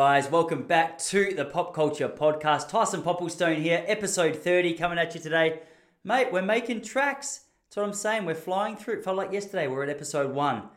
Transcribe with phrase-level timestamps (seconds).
[0.00, 2.70] Guys, welcome back to the Pop Culture Podcast.
[2.70, 5.60] Tyson Popplestone here, episode 30 coming at you today.
[6.04, 7.40] Mate, we're making tracks.
[7.66, 8.24] That's what I'm saying.
[8.24, 8.94] We're flying through.
[8.94, 10.70] It felt like yesterday we are at episode one.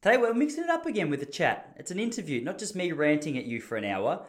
[0.00, 1.74] Today we're mixing it up again with a chat.
[1.76, 4.24] It's an interview, not just me ranting at you for an hour.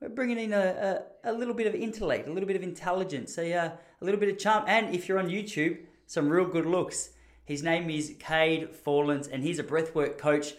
[0.00, 3.36] We're bringing in a, a, a little bit of intellect, a little bit of intelligence,
[3.38, 3.70] a, uh,
[4.00, 7.10] a little bit of charm, and if you're on YouTube, some real good looks.
[7.44, 10.52] His name is Cade Forlans, and he's a breathwork coach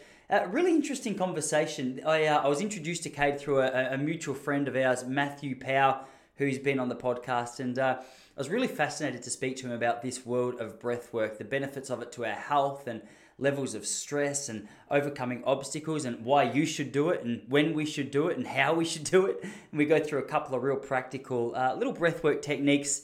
[0.50, 2.00] really interesting conversation.
[2.06, 5.60] I, uh, I was introduced to Cade through a, a, mutual friend of ours, Matthew
[5.60, 9.68] Power, who's been on the podcast, and uh, I was really fascinated to speak to
[9.68, 13.02] him about this world of breath work, the benefits of it to our health and
[13.38, 17.86] levels of stress and overcoming obstacles and why you should do it and when we
[17.86, 19.40] should do it and how we should do it.
[19.44, 23.02] And we go through a couple of real practical uh, little breathwork techniques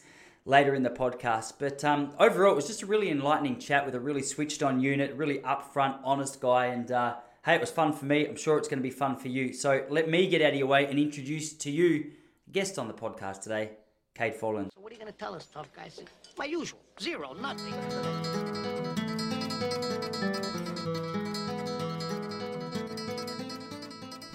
[0.48, 1.54] later in the podcast.
[1.60, 4.80] But um, overall, it was just a really enlightening chat with a really switched on
[4.80, 6.68] unit, really upfront, honest guy.
[6.68, 8.26] And uh, hey, it was fun for me.
[8.26, 9.54] I'm sure it's going to be fun for you.
[9.54, 12.12] So let me get out of your way and introduce to you
[12.52, 13.72] guest on the podcast today,
[14.16, 14.70] Cade Forlans.
[14.74, 16.02] So what are you going to tell us, tough guys?
[16.38, 17.74] My usual, zero, nothing.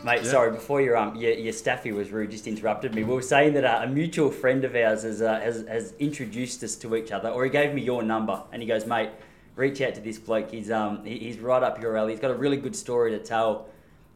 [0.04, 0.30] Mate, yeah.
[0.30, 3.04] sorry, before your um your, your staffy was rude, just interrupted me.
[3.04, 6.62] We were saying that uh, a mutual friend of ours has, uh, has has introduced
[6.64, 9.10] us to each other, or he gave me your number, and he goes, mate,
[9.54, 10.50] reach out to this bloke.
[10.50, 12.12] He's um he's right up your alley.
[12.12, 13.68] He's got a really good story to tell,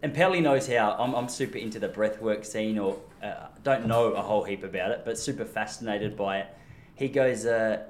[0.03, 0.97] and Pelly knows how.
[0.99, 4.91] I'm I'm super into the breathwork scene, or uh, don't know a whole heap about
[4.91, 6.47] it, but super fascinated by it.
[6.95, 7.85] He goes, uh,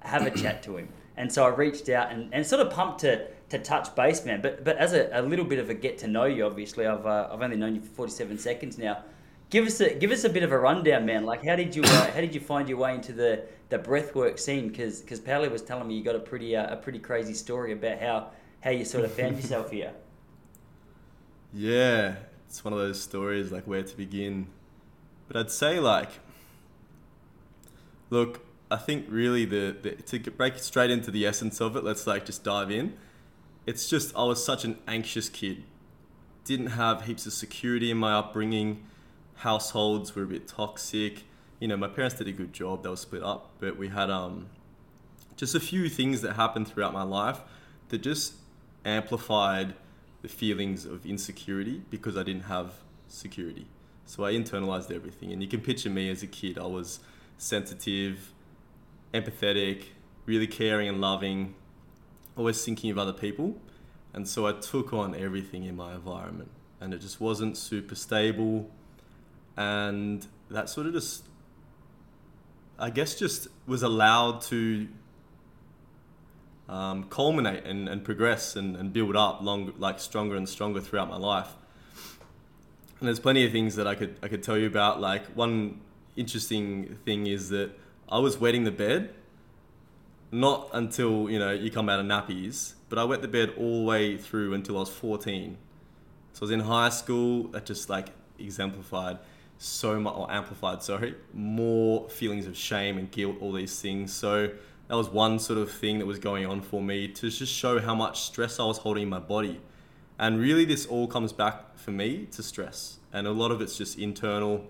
[0.00, 0.88] have a chat to him,
[1.20, 4.40] and so I reached out and, and sort of pumped to to touch base, man.
[4.40, 7.04] But but as a, a little bit of a get to know you, obviously, I've
[7.04, 9.04] uh, I've only known you for forty seven seconds now.
[9.50, 11.24] Give us a give us a bit of a rundown, man.
[11.24, 14.38] Like how did you uh, how did you find your way into the the breathwork
[14.38, 14.68] scene?
[14.68, 18.00] Because because was telling me you got a pretty uh, a pretty crazy story about
[18.00, 18.30] how
[18.62, 19.92] how you sort of found yourself here.
[21.52, 22.14] Yeah,
[22.46, 24.46] it's one of those stories like where to begin.
[25.26, 26.10] But I'd say like,
[28.08, 28.40] look,
[28.70, 31.84] I think really the, the to break straight into the essence of it.
[31.84, 32.96] Let's like just dive in
[33.66, 35.64] it's just I was such an anxious kid.
[36.44, 38.84] Didn't have heaps of security in my upbringing.
[39.36, 41.24] Households were a bit toxic.
[41.60, 42.82] You know, my parents did a good job.
[42.82, 44.48] They were split up, but we had um,
[45.36, 47.40] just a few things that happened throughout my life
[47.90, 48.34] that just
[48.84, 49.74] amplified
[50.22, 52.72] the feelings of insecurity because I didn't have
[53.08, 53.66] security.
[54.06, 55.32] So I internalized everything.
[55.32, 56.58] And you can picture me as a kid.
[56.58, 57.00] I was
[57.38, 58.32] sensitive,
[59.12, 59.84] empathetic,
[60.26, 61.54] really caring and loving,
[62.36, 63.56] always thinking of other people.
[64.12, 66.50] And so I took on everything in my environment.
[66.80, 68.70] And it just wasn't super stable.
[69.56, 71.24] And that sort of just,
[72.78, 74.88] I guess, just was allowed to
[76.68, 81.10] um, culminate and, and progress and, and build up long, like stronger and stronger throughout
[81.10, 81.48] my life.
[83.00, 85.00] And there's plenty of things that I could I could tell you about.
[85.00, 85.80] Like one
[86.16, 87.70] interesting thing is that
[88.10, 89.14] I was wetting the bed
[90.32, 93.80] not until you know you come out of nappies, but I wet the bed all
[93.80, 95.56] the way through until I was 14.
[96.32, 97.48] So I was in high school.
[97.48, 99.18] That just like exemplified
[99.58, 104.12] so much, or amplified, sorry, more feelings of shame and guilt, all these things.
[104.12, 104.50] So
[104.88, 107.78] that was one sort of thing that was going on for me to just show
[107.78, 109.60] how much stress I was holding in my body.
[110.18, 112.98] And really, this all comes back for me to stress.
[113.12, 114.64] And a lot of it's just internal,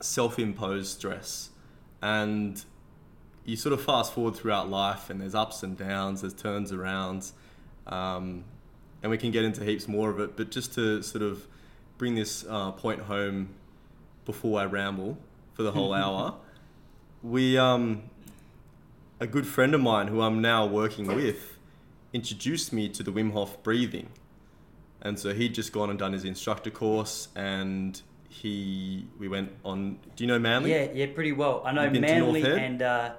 [0.00, 1.50] self imposed stress.
[2.02, 2.62] And
[3.44, 7.32] you sort of fast forward throughout life and there's ups and downs, there's turns arounds,
[7.86, 8.44] um,
[9.02, 10.36] and we can get into heaps more of it.
[10.36, 11.46] But just to sort of
[11.98, 13.50] bring this uh, point home
[14.24, 15.18] before I ramble
[15.54, 16.34] for the whole hour,
[17.22, 18.02] we um,
[19.18, 21.58] a good friend of mine who I'm now working with
[22.12, 24.08] introduced me to the Wim Hof breathing,
[25.00, 29.98] and so he'd just gone and done his instructor course and he we went on
[30.14, 33.12] do you know manly yeah yeah pretty well i know manly and uh,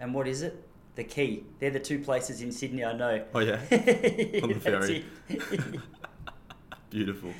[0.00, 0.62] and what is it?
[0.96, 1.42] The Quay.
[1.58, 3.24] They're the two places in Sydney I know.
[3.34, 3.54] Oh yeah,
[4.42, 5.04] on the ferry.
[6.90, 7.32] Beautiful.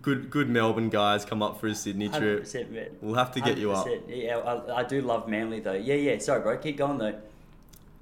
[0.00, 2.46] Good, good Melbourne guys come up for a Sydney trip.
[2.70, 2.86] Man.
[3.02, 3.60] We'll have to get 100%.
[3.60, 3.86] you up.
[4.08, 5.74] Yeah, I, I do love Manly though.
[5.74, 6.18] Yeah, yeah.
[6.18, 6.56] Sorry, bro.
[6.56, 7.20] Keep going though.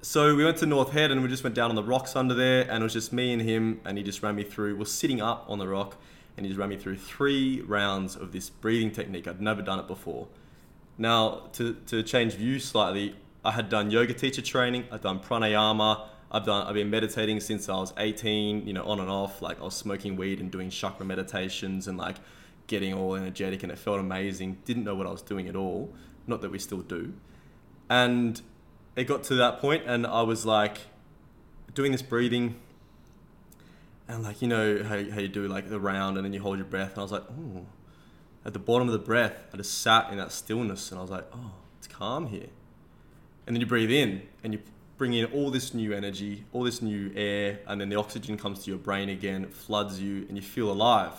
[0.03, 2.35] So we went to North Head and we just went down on the rocks under
[2.35, 4.77] there, and it was just me and him, and he just ran me through.
[4.77, 5.97] We're sitting up on the rock,
[6.37, 9.29] and he just ran me through three rounds of this breathing technique.
[9.29, 10.29] I'd never done it before.
[10.99, 16.07] Now, to, to change views slightly, I had done yoga teacher training, I've done pranayama,
[16.31, 19.43] I've done I've been meditating since I was 18, you know, on and off.
[19.43, 22.17] Like I was smoking weed and doing chakra meditations and like
[22.67, 24.59] getting all energetic and it felt amazing.
[24.65, 25.93] Didn't know what I was doing at all.
[26.27, 27.13] Not that we still do.
[27.91, 28.41] And
[28.97, 30.79] it got to that point and I was like
[31.75, 32.57] doing this breathing
[34.09, 36.59] and like you know how, how you do like the round and then you hold
[36.59, 36.91] your breath?
[36.91, 37.67] And I was like oh
[38.45, 41.11] at the bottom of the breath I just sat in that stillness and I was
[41.11, 42.49] like oh it's calm here.
[43.47, 44.61] And then you breathe in and you
[44.99, 48.65] bring in all this new energy all this new air and then the oxygen comes
[48.65, 51.15] to your brain again it floods you and you feel alive.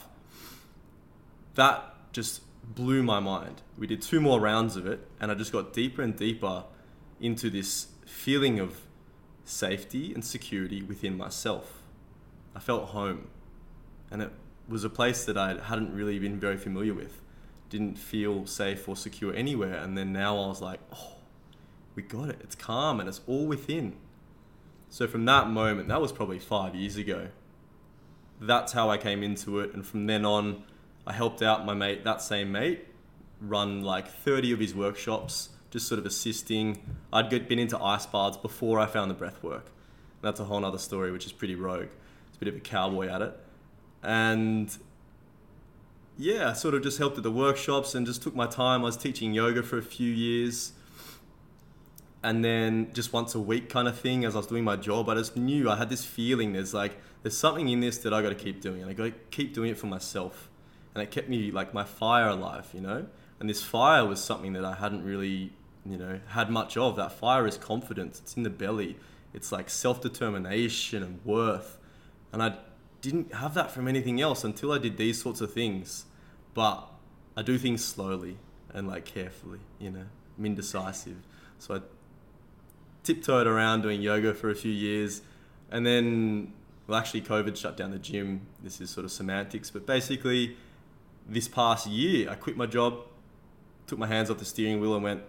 [1.55, 3.61] That just blew my mind.
[3.77, 6.63] We did two more rounds of it and I just got deeper and deeper
[7.19, 8.81] into this feeling of
[9.45, 11.82] safety and security within myself
[12.55, 13.27] I felt home.
[14.11, 14.31] And it
[14.67, 17.21] was a place that I hadn't really been very familiar with.
[17.69, 19.75] Didn't feel safe or secure anywhere.
[19.75, 21.15] And then now I was like, oh,
[21.95, 22.39] we got it.
[22.41, 23.95] It's calm and it's all within.
[24.89, 27.29] So from that moment, that was probably five years ago.
[28.39, 29.73] That's how I came into it.
[29.73, 30.63] And from then on,
[31.07, 32.85] I helped out my mate, that same mate,
[33.41, 36.95] run like 30 of his workshops, just sort of assisting.
[37.11, 39.71] I'd been into ice baths before I found the breath work.
[40.21, 41.89] That's a whole other story, which is pretty rogue
[42.43, 43.37] bit of a cowboy at it.
[44.01, 44.75] And
[46.17, 48.81] yeah, I sort of just helped at the workshops and just took my time.
[48.81, 50.73] I was teaching yoga for a few years.
[52.21, 55.09] And then just once a week kind of thing as I was doing my job,
[55.09, 58.21] I just knew I had this feeling there's like, there's something in this that I
[58.21, 58.81] got to keep doing.
[58.81, 60.49] And I got to keep doing it for myself.
[60.93, 63.07] And it kept me like my fire alive, you know?
[63.39, 65.51] And this fire was something that I hadn't really,
[65.85, 66.95] you know, had much of.
[66.95, 68.97] That fire is confidence, it's in the belly.
[69.33, 71.79] It's like self determination and worth
[72.33, 72.55] and I
[73.01, 76.05] didn't have that from anything else until I did these sorts of things.
[76.55, 76.89] But
[77.37, 78.37] I do things slowly
[78.73, 80.05] and like carefully, you know.
[80.37, 81.17] I'm indecisive.
[81.59, 81.81] So I
[83.03, 85.21] tiptoed around doing yoga for a few years.
[85.69, 86.53] And then,
[86.87, 88.41] well, actually, COVID shut down the gym.
[88.63, 89.69] This is sort of semantics.
[89.69, 90.57] But basically,
[91.29, 92.99] this past year, I quit my job,
[93.85, 95.21] took my hands off the steering wheel, and went,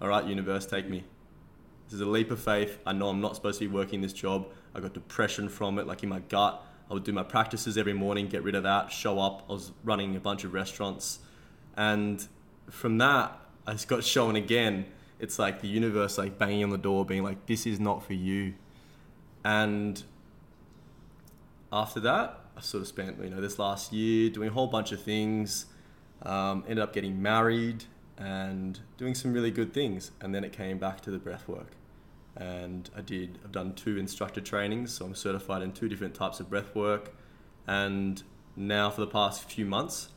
[0.00, 1.04] All right, universe, take me.
[1.84, 2.78] This is a leap of faith.
[2.86, 4.46] I know I'm not supposed to be working this job.
[4.74, 6.62] I got depression from it, like in my gut.
[6.90, 9.44] I would do my practices every morning, get rid of that, show up.
[9.48, 11.20] I was running a bunch of restaurants.
[11.76, 12.26] And
[12.70, 14.86] from that, I just got shown again.
[15.18, 18.12] It's like the universe like banging on the door, being like, this is not for
[18.12, 18.54] you.
[19.44, 20.02] And
[21.72, 24.92] after that, I sort of spent, you know, this last year doing a whole bunch
[24.92, 25.66] of things.
[26.22, 27.84] Um, ended up getting married
[28.18, 30.10] and doing some really good things.
[30.20, 31.72] And then it came back to the breath work
[32.36, 33.38] and I did.
[33.44, 37.14] I've done two instructor trainings, so I'm certified in two different types of breath work,
[37.66, 38.22] and
[38.56, 40.08] now for the past few months,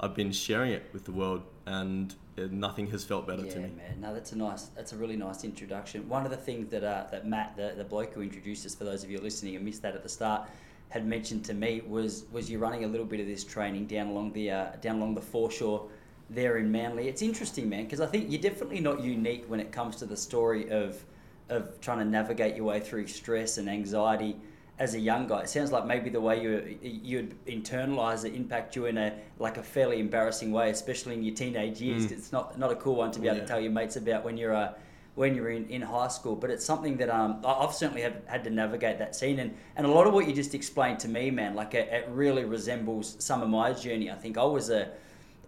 [0.00, 3.70] I've been sharing it with the world, and nothing has felt better yeah, to me.
[3.76, 4.00] man.
[4.00, 4.64] No, that's a nice.
[4.66, 6.08] That's a really nice introduction.
[6.08, 8.84] One of the things that uh, that Matt, the, the bloke who introduced us, for
[8.84, 10.48] those of you listening and missed that at the start,
[10.88, 14.08] had mentioned to me was was you running a little bit of this training down
[14.08, 15.88] along the uh, down along the foreshore
[16.30, 17.08] there in Manly.
[17.08, 20.16] It's interesting, man, because I think you're definitely not unique when it comes to the
[20.16, 21.04] story of
[21.48, 24.36] of trying to navigate your way through stress and anxiety
[24.80, 25.42] as a young guy.
[25.42, 29.56] It sounds like maybe the way you you'd internalize it impact you in a like
[29.56, 32.06] a fairly embarrassing way, especially in your teenage years.
[32.06, 32.12] Mm.
[32.12, 33.42] It's not not a cool one to be able yeah.
[33.42, 34.74] to tell your mates about when you're a
[35.16, 38.44] when you're in, in high school, but it's something that um, I've certainly have, had
[38.44, 39.38] to navigate that scene.
[39.38, 42.06] And, and a lot of what you just explained to me, man, like it, it
[42.10, 44.10] really resembles some of my journey.
[44.10, 44.90] I think I was a,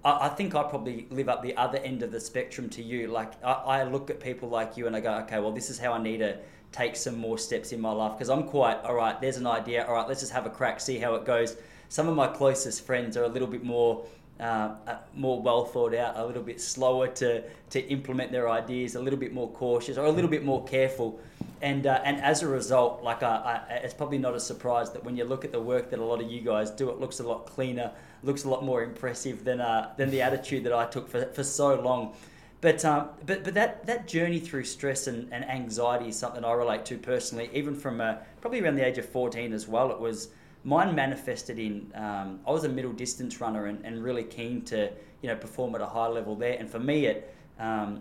[0.05, 3.09] I, I think I probably live up the other end of the spectrum to you.
[3.09, 5.79] Like I, I look at people like you and I go, okay, well, this is
[5.79, 6.39] how I need to
[6.73, 9.21] take some more steps in my life because I'm quite all right.
[9.21, 9.87] There's an idea.
[9.87, 11.57] All right, let's just have a crack, see how it goes.
[11.89, 14.05] Some of my closest friends are a little bit more.
[14.41, 18.95] Uh, uh, more well thought out, a little bit slower to, to implement their ideas,
[18.95, 21.19] a little bit more cautious, or a little bit more careful.
[21.61, 25.05] And uh, and as a result, like I, I, it's probably not a surprise that
[25.05, 27.21] when you look at the work that a lot of you guys do, it looks
[27.21, 27.91] a lot cleaner,
[28.23, 31.43] looks a lot more impressive than uh, than the attitude that I took for, for
[31.43, 32.15] so long.
[32.61, 36.53] But um, but but that, that journey through stress and, and anxiety is something I
[36.53, 39.91] relate to personally, even from uh, probably around the age of fourteen as well.
[39.91, 40.29] It was
[40.65, 44.91] mine manifested in um, I was a middle distance runner and, and really keen to
[45.23, 46.57] you know perform at a high level there.
[46.59, 48.01] And for me, it um,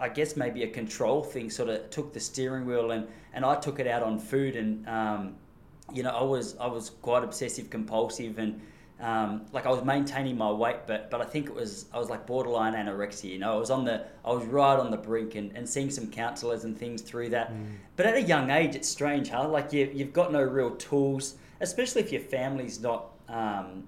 [0.00, 3.56] I guess maybe a control thing sort of took the steering wheel and, and I
[3.56, 5.36] took it out on food and um,
[5.92, 8.60] you know I was I was quite obsessive compulsive and
[8.98, 12.08] um, like I was maintaining my weight, but but I think it was I was
[12.08, 13.30] like borderline anorexia.
[13.30, 15.90] You know, I was on the I was right on the brink and, and seeing
[15.90, 17.52] some counsellors and things through that.
[17.52, 17.72] Mm.
[17.96, 19.48] But at a young age, it's strange, huh?
[19.48, 23.84] Like you you've got no real tools, especially if your family's not um,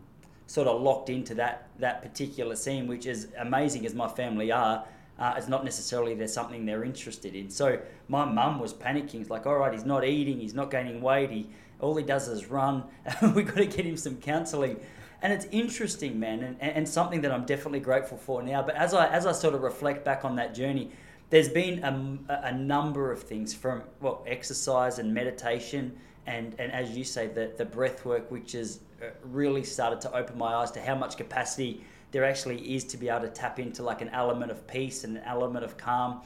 [0.47, 4.85] sort of locked into that that particular scene, which is amazing as my family are.
[5.19, 7.51] Uh, it's not necessarily there's something they're interested in.
[7.51, 9.21] So my mum was panicking.
[9.21, 11.31] It's like, all right, he's not eating, he's not gaining weight.
[11.31, 11.49] He
[11.81, 12.85] all he does is run.
[13.35, 14.81] We've got to get him some counselling
[15.21, 18.63] and it's interesting, man, and, and something that I'm definitely grateful for now.
[18.63, 20.91] But as I as I sort of reflect back on that journey,
[21.31, 26.97] there's been a, a number of things from well exercise and meditation and and as
[26.97, 30.71] you say, the the breath work, which has uh, really started to open my eyes
[30.73, 34.09] to how much capacity there actually is to be able to tap into like an
[34.11, 36.21] element of peace and an element of calm.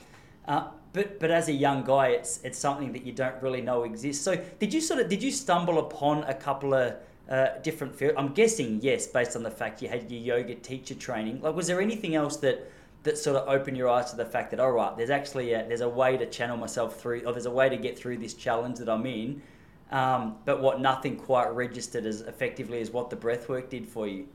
[0.47, 3.85] Uh, but but as a young guy, it's it's something that you don't really know
[3.85, 4.23] exists.
[4.23, 6.97] So did you sort of did you stumble upon a couple of
[7.31, 8.15] uh, different fields?
[8.19, 11.41] I'm guessing yes, based on the fact you had your yoga teacher training.
[11.41, 12.71] Like, was there anything else that
[13.05, 15.67] that sort of opened your eyes to the fact that all right, there's actually a,
[15.67, 18.35] there's a way to channel myself through, or there's a way to get through this
[18.35, 19.43] challenge that I'm in.
[19.91, 24.09] Um, but what nothing quite registered as effectively as what the breath work did for
[24.09, 24.27] you.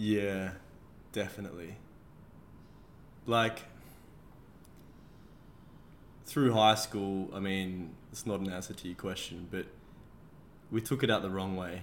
[0.00, 0.50] Yeah,
[1.10, 1.74] definitely.
[3.26, 3.64] Like
[6.24, 9.66] through high school, I mean, it's not an answer to your question, but
[10.70, 11.82] we took it out the wrong way.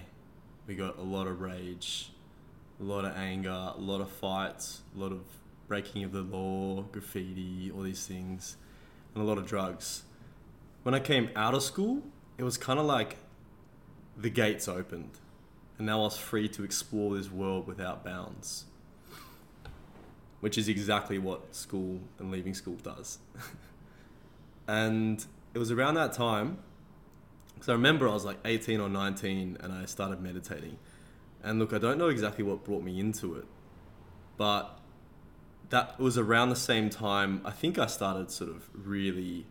[0.66, 2.08] We got a lot of rage,
[2.80, 5.20] a lot of anger, a lot of fights, a lot of
[5.68, 8.56] breaking of the law, graffiti, all these things,
[9.14, 10.04] and a lot of drugs.
[10.84, 12.02] When I came out of school,
[12.38, 13.18] it was kind of like
[14.16, 15.10] the gates opened,
[15.78, 18.64] and now I was free to explore this world without bounds,
[20.40, 23.18] which is exactly what school and leaving school does.
[24.68, 26.58] And it was around that time,
[27.54, 30.78] because I remember I was like 18 or 19 and I started meditating.
[31.42, 33.46] And look, I don't know exactly what brought me into it,
[34.36, 34.78] but
[35.70, 39.46] that was around the same time I think I started sort of really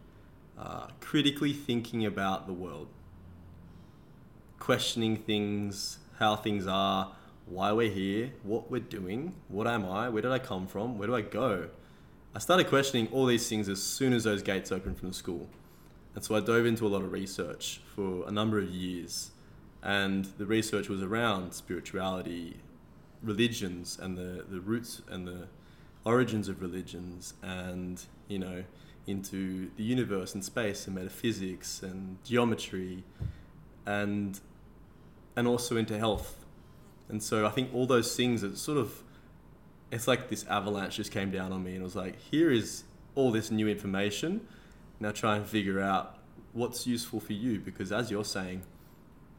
[0.57, 2.87] uh, critically thinking about the world,
[4.59, 7.11] questioning things, how things are,
[7.45, 11.07] why we're here, what we're doing, what am I, where did I come from, where
[11.07, 11.69] do I go?
[12.33, 15.47] I started questioning all these things as soon as those gates opened from the school.
[16.15, 19.31] And so I dove into a lot of research for a number of years.
[19.83, 22.57] And the research was around spirituality,
[23.21, 25.47] religions, and the, the roots and the
[26.03, 28.63] origins of religions, and, you know,
[29.07, 33.03] into the universe and space and metaphysics and geometry,
[33.85, 34.39] and,
[35.35, 36.45] and also into health.
[37.09, 39.03] And so I think all those things that sort of
[39.91, 43.31] it's like this avalanche just came down on me and was like, here is all
[43.31, 44.41] this new information.
[44.99, 46.17] Now try and figure out
[46.53, 48.63] what's useful for you because as you're saying,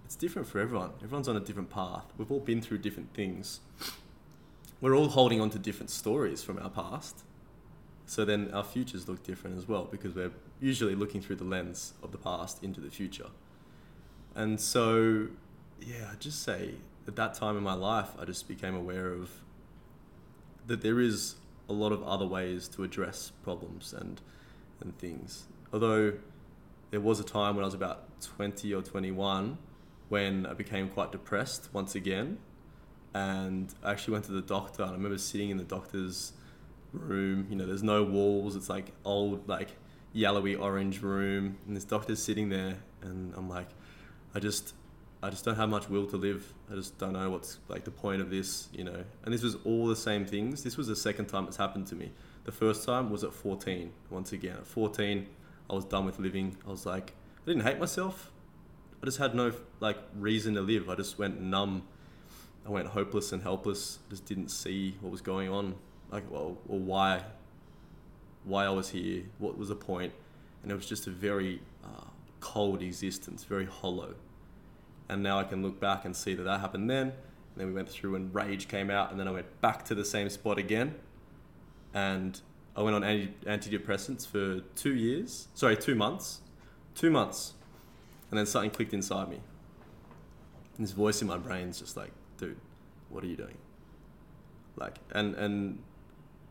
[0.04, 0.92] it's different for everyone.
[1.02, 2.04] Everyone's on a different path.
[2.16, 3.60] We've all been through different things.
[4.80, 7.24] We're all holding on to different stories from our past.
[8.06, 11.94] So then our futures look different as well because we're usually looking through the lens
[12.02, 13.26] of the past into the future.
[14.34, 15.28] And so,
[15.80, 16.74] yeah, I'd just say
[17.06, 19.30] at that time in my life, I just became aware of
[20.66, 21.36] that there is
[21.68, 24.20] a lot of other ways to address problems and
[24.80, 25.46] and things.
[25.72, 26.14] Although
[26.90, 29.58] there was a time when I was about 20 or 21
[30.08, 32.38] when I became quite depressed once again.
[33.14, 34.82] And I actually went to the doctor.
[34.82, 36.32] And I remember sitting in the doctor's
[36.92, 37.46] room.
[37.50, 38.56] You know, there's no walls.
[38.56, 39.70] It's like old, like
[40.12, 41.58] yellowy orange room.
[41.66, 42.76] And this doctor's sitting there.
[43.02, 43.68] And I'm like,
[44.34, 44.74] I just,
[45.22, 46.52] I just don't have much will to live.
[46.70, 49.04] I just don't know what's like the point of this, you know.
[49.24, 50.62] And this was all the same things.
[50.62, 52.12] This was the second time it's happened to me.
[52.44, 53.90] The first time was at 14.
[54.10, 55.26] Once again, at 14,
[55.70, 56.56] I was done with living.
[56.66, 58.30] I was like, I didn't hate myself.
[59.02, 60.90] I just had no like reason to live.
[60.90, 61.82] I just went numb.
[62.66, 63.98] I went hopeless and helpless.
[64.06, 65.76] I just didn't see what was going on,
[66.10, 67.22] like well, or why,
[68.44, 69.22] why I was here.
[69.38, 70.12] What was the point?
[70.62, 72.04] And it was just a very uh,
[72.40, 74.14] cold existence, very hollow
[75.08, 77.08] and now I can look back and see that that happened then.
[77.08, 79.94] And then we went through and rage came out, and then I went back to
[79.94, 80.94] the same spot again,
[81.94, 82.40] and
[82.76, 85.48] I went on anti- antidepressants for two years.
[85.54, 86.40] Sorry, two months,
[86.94, 87.54] two months,
[88.30, 89.40] and then something clicked inside me.
[90.76, 92.58] And this voice in my brain's just like, dude,
[93.08, 93.56] what are you doing?
[94.76, 95.78] Like, and and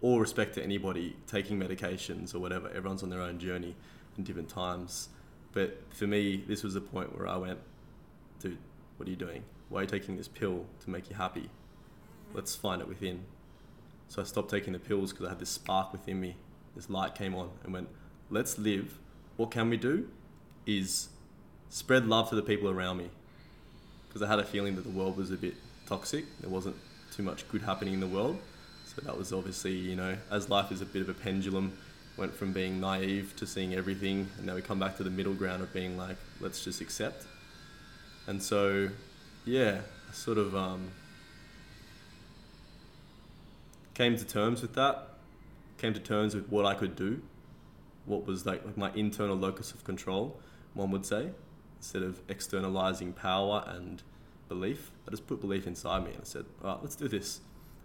[0.01, 2.69] all respect to anybody taking medications or whatever.
[2.69, 3.75] Everyone's on their own journey
[4.17, 5.09] in different times.
[5.51, 7.59] But for me, this was the point where I went,
[8.39, 8.57] dude,
[8.97, 9.43] what are you doing?
[9.69, 11.49] Why are you taking this pill to make you happy?
[12.33, 13.25] Let's find it within.
[14.07, 16.35] So I stopped taking the pills because I had this spark within me.
[16.75, 17.89] This light came on and went,
[18.29, 18.97] let's live.
[19.37, 20.09] What can we do?
[20.65, 21.09] Is
[21.69, 23.09] spread love to the people around me.
[24.07, 25.55] Because I had a feeling that the world was a bit
[25.87, 26.25] toxic.
[26.41, 26.75] There wasn't
[27.11, 28.37] too much good happening in the world.
[28.85, 31.73] So that was obviously, you know, as life is a bit of a pendulum,
[32.17, 34.29] went from being naive to seeing everything.
[34.37, 37.25] And now we come back to the middle ground of being like, let's just accept
[38.27, 38.89] and so,
[39.45, 40.91] yeah, I sort of um,
[43.93, 45.09] came to terms with that.
[45.77, 47.21] Came to terms with what I could do,
[48.05, 50.39] what was like, like my internal locus of control,
[50.73, 51.29] one would say,
[51.77, 54.01] instead of externalizing power and
[54.47, 54.91] belief.
[55.07, 57.41] I just put belief inside me and I said, all right, let's do this.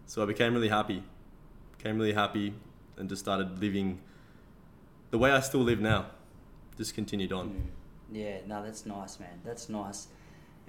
[0.06, 1.02] So I became really happy,
[1.76, 2.54] became really happy,
[2.96, 4.00] and just started living
[5.10, 6.06] the way I still live now.
[6.76, 7.70] Just continued on.
[8.12, 9.40] Yeah, no, that's nice, man.
[9.44, 10.08] That's nice.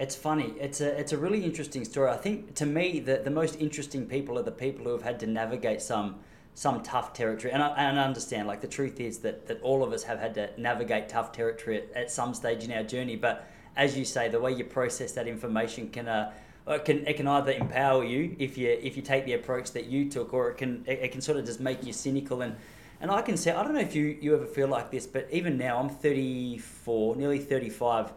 [0.02, 0.56] It's funny.
[0.60, 2.10] It's a it's a really interesting story.
[2.10, 5.20] I think to me the the most interesting people are the people who have had
[5.20, 6.16] to navigate some
[6.56, 7.54] some tough territory.
[7.54, 10.20] And I, and I understand, like the truth is that that all of us have
[10.20, 13.16] had to navigate tough territory at, at some stage in our journey.
[13.16, 16.34] But as you say, the way you process that information can uh,
[16.68, 19.86] it can it can either empower you if you if you take the approach that
[19.86, 22.56] you took, or it can it, it can sort of just make you cynical and.
[23.04, 25.28] And I can say, I don't know if you, you ever feel like this, but
[25.32, 28.14] even now, I'm 34, nearly 35,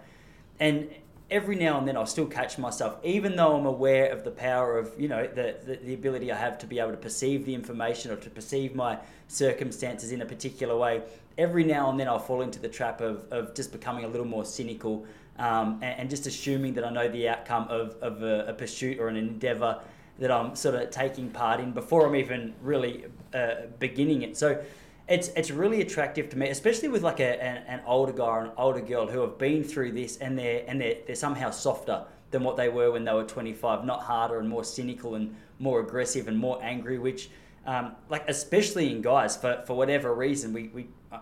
[0.61, 0.91] and
[1.35, 4.79] every now and then I'll still catch myself, even though I'm aware of the power
[4.79, 7.53] of, you know, the, the, the, ability I have to be able to perceive the
[7.53, 11.03] information or to perceive my circumstances in a particular way.
[11.37, 14.29] Every now and then I'll fall into the trap of, of just becoming a little
[14.29, 18.47] more cynical um, and, and, just assuming that I know the outcome of, of a,
[18.47, 19.81] a pursuit or an endeavor
[20.21, 24.37] that I'm sort of taking part in before I'm even really uh, beginning it.
[24.37, 24.63] So
[25.09, 28.45] it's it's really attractive to me, especially with like a, an, an older guy or
[28.45, 32.05] an older girl who have been through this and they're and they're, they're somehow softer
[32.31, 35.81] than what they were when they were 25, not harder and more cynical and more
[35.81, 37.31] aggressive and more angry, which
[37.67, 41.19] um, like especially in guys for, for whatever reason we, we uh,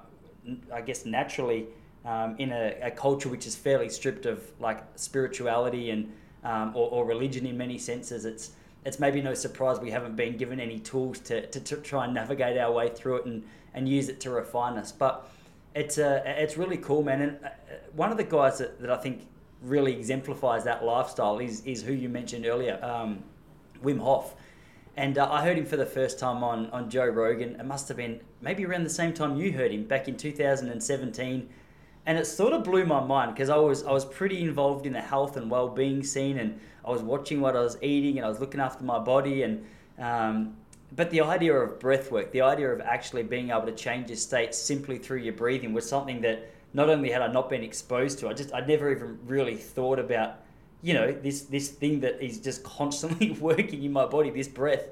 [0.73, 1.67] I guess naturally
[2.05, 6.13] um, in a, a, culture which is fairly stripped of like spirituality and
[6.43, 8.53] um, or, or religion in many senses it's
[8.85, 12.15] it's maybe no surprise we haven't been given any tools to, to, to try and
[12.15, 14.93] navigate our way through it and and use it to refine us.
[14.93, 15.29] But
[15.75, 17.23] it's uh, it's really cool, man.
[17.23, 17.49] And uh,
[17.95, 19.27] one of the guys that, that I think
[19.63, 23.23] really exemplifies that lifestyle is is who you mentioned earlier, um,
[23.83, 24.35] Wim Hof.
[24.97, 27.59] And uh, I heard him for the first time on, on Joe Rogan.
[27.59, 31.49] It must have been maybe around the same time you heard him back in 2017.
[32.05, 34.93] And it sort of blew my mind because I was I was pretty involved in
[34.93, 38.27] the health and well being scene, and I was watching what I was eating, and
[38.27, 39.65] I was looking after my body, and
[39.99, 40.57] um,
[40.95, 44.17] but the idea of breath work, the idea of actually being able to change your
[44.17, 48.19] state simply through your breathing was something that not only had I not been exposed
[48.21, 50.37] to, I just I'd never even really thought about,
[50.83, 54.85] you know, this this thing that is just constantly working in my body, this breath.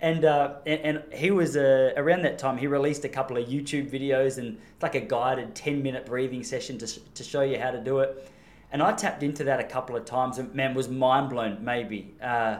[0.00, 2.58] And, uh, and, and he was uh, around that time.
[2.58, 6.78] He released a couple of YouTube videos and like a guided ten minute breathing session
[6.78, 8.30] to to show you how to do it.
[8.72, 11.64] And I tapped into that a couple of times and man was mind blown.
[11.64, 12.58] Maybe uh,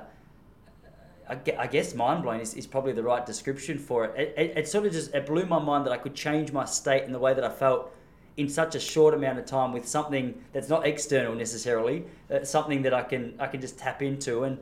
[1.28, 4.14] I guess mind blowing is, is probably the right description for it.
[4.18, 4.58] It, it.
[4.58, 7.12] it, sort of just it blew my mind that I could change my state in
[7.12, 7.94] the way that I felt
[8.36, 12.82] in such a short amount of time with something that's not external necessarily, uh, something
[12.82, 14.44] that I can I can just tap into.
[14.44, 14.58] And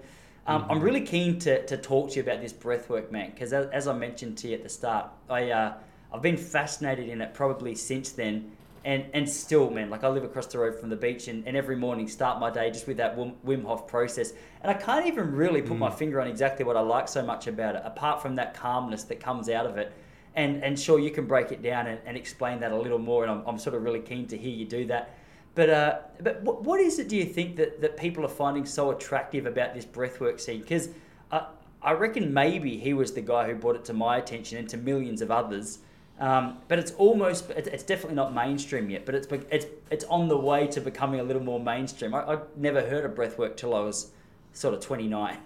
[0.47, 0.73] um, mm-hmm.
[0.73, 3.67] I'm really keen to, to talk to you about this breath work, man, because as,
[3.71, 5.75] as, I mentioned to you at the start, I uh,
[6.13, 8.53] I've been fascinated in it probably since then
[8.85, 11.57] and and still, man, like I live across the road from the beach, and, and
[11.57, 14.33] every morning start my day just with that Wim Hof process.
[14.61, 15.81] And I can't even really put mm.
[15.81, 19.05] my finger on exactly what I like so much about it, apart from that calmness
[19.05, 19.93] that comes out of it.
[20.35, 23.23] And and sure, you can break it down and, and explain that a little more,
[23.25, 25.17] and I'm, I'm sort of really keen to hear you do that.
[25.55, 27.09] But uh, but what, what is it?
[27.09, 30.61] Do you think that, that people are finding so attractive about this breathwork scene?
[30.61, 30.89] Because
[31.31, 31.47] I
[31.83, 34.77] I reckon maybe he was the guy who brought it to my attention and to
[34.77, 35.79] millions of others
[36.19, 40.37] um, but it's almost, it's definitely not mainstream yet, but it's it's it's on the
[40.37, 42.15] way to becoming a little more mainstream.
[42.15, 44.13] I, I never heard of breathwork till I was
[44.53, 45.39] sort of 29.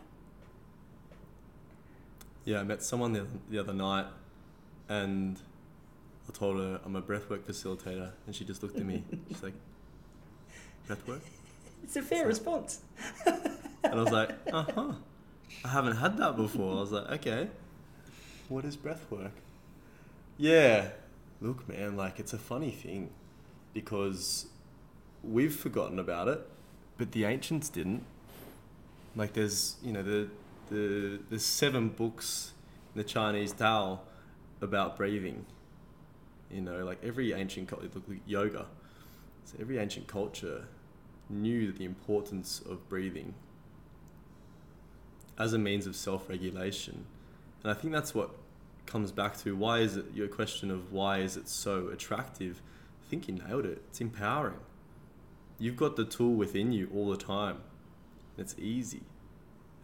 [2.44, 4.06] Yeah, I met someone the, the other night
[4.88, 5.38] and
[6.28, 9.02] I told her I'm a breathwork facilitator and she just looked at me.
[9.28, 9.54] She's like,
[10.88, 11.20] breathwork?
[11.82, 12.80] It's a fair so, response.
[13.26, 14.92] and I was like, uh huh.
[15.64, 16.76] I haven't had that before.
[16.76, 17.48] I was like, okay,
[18.48, 19.30] what is breathwork?
[20.38, 20.88] Yeah.
[21.40, 23.10] Look, man, like it's a funny thing
[23.74, 24.46] because
[25.22, 26.46] we've forgotten about it,
[26.96, 28.04] but the ancients didn't.
[29.14, 30.28] Like there's, you know, the
[30.70, 32.52] the there's seven books
[32.94, 34.00] in the Chinese Tao
[34.60, 35.46] about breathing.
[36.50, 38.66] You know, like every ancient culture, look yoga.
[39.44, 40.66] So every ancient culture
[41.28, 43.34] knew the importance of breathing
[45.38, 47.04] as a means of self-regulation,
[47.62, 48.30] and I think that's what
[48.86, 52.62] comes back to why is it your question of why is it so attractive?
[53.04, 53.82] I think you nailed it.
[53.88, 54.60] It's empowering.
[55.58, 57.58] You've got the tool within you all the time.
[58.36, 59.02] It's easy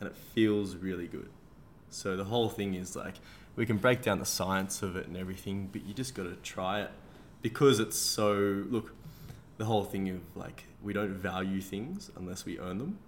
[0.01, 1.31] and it feels really good.
[1.91, 3.15] So the whole thing is like
[3.57, 6.37] we can break down the science of it and everything, but you just got to
[6.37, 6.91] try it
[7.43, 8.95] because it's so look
[9.59, 12.99] the whole thing of like we don't value things unless we earn them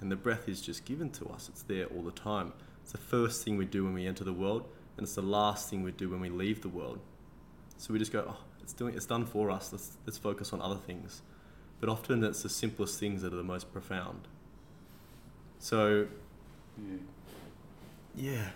[0.00, 2.98] and the breath is just given to us it's there all the time it's the
[2.98, 5.92] first thing we do when we enter the world and it's the last thing we
[5.92, 7.00] do when we leave the world.
[7.76, 9.72] So we just go, oh, it's doing, it's done for us.
[9.72, 11.22] Let's let's focus on other things.
[11.80, 14.28] But often it's the simplest things that are the most profound.
[15.58, 16.06] So,
[16.78, 16.96] yeah.
[18.14, 18.48] yeah.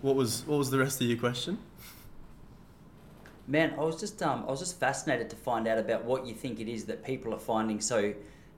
[0.00, 1.58] What was what was the rest of your question?
[3.46, 6.34] man, I was just um, I was just fascinated to find out about what you
[6.34, 8.14] think it is that people are finding so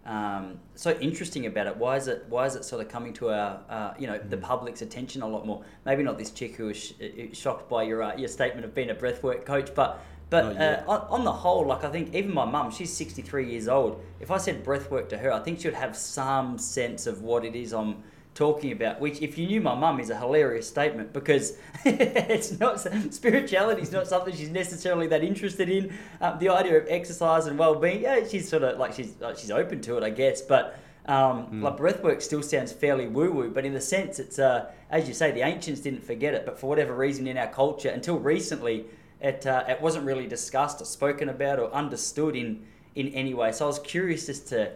[0.06, 1.76] um, so interesting about it.
[1.76, 4.36] Why is it why is it sort of coming to our uh, you know the
[4.36, 5.64] public's attention a lot more?
[5.86, 8.74] Maybe not this chick who was sh- uh, shocked by your uh, your statement of
[8.74, 12.34] being a breathwork coach, but but uh, on, on the whole, like I think even
[12.34, 14.02] my mum, she's sixty three years old.
[14.20, 17.44] If I said breathwork to her, I think she would have some sense of what
[17.44, 18.02] it is I'm
[18.34, 19.00] talking about.
[19.00, 22.80] Which, if you knew my mum, is a hilarious statement because it's not
[23.14, 25.92] spirituality is not something she's necessarily that interested in.
[26.20, 29.38] Um, the idea of exercise and well being, yeah, she's sort of like she's like
[29.38, 30.78] she's open to it, I guess, but.
[31.06, 35.06] Um, Like breathwork still sounds fairly woo woo, but in the sense it's, uh, as
[35.06, 38.18] you say, the ancients didn't forget it, but for whatever reason in our culture, until
[38.18, 38.86] recently,
[39.20, 43.52] it, uh, it wasn't really discussed or spoken about or understood in, in any way.
[43.52, 44.72] So I was curious as to,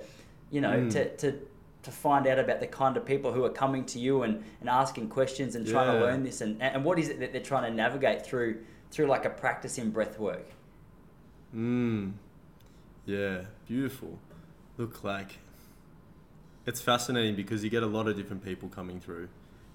[0.50, 1.40] you know, to, to,
[1.88, 4.68] to find out about the kind of people who are coming to you and, and
[4.68, 7.62] asking questions and trying to learn this and, and what is it that they're trying
[7.62, 10.46] to navigate through through like a practice in breath work.
[11.54, 12.12] Mm.
[13.06, 14.18] Yeah, beautiful.
[14.76, 15.38] Look, like,
[16.66, 19.28] it's fascinating because you get a lot of different people coming through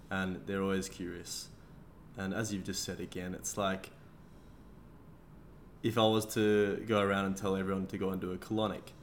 [0.10, 1.50] and they're always curious.
[2.18, 3.90] And as you've just said again, it's like
[5.82, 8.94] if I was to go around and tell everyone to go and do a colonic,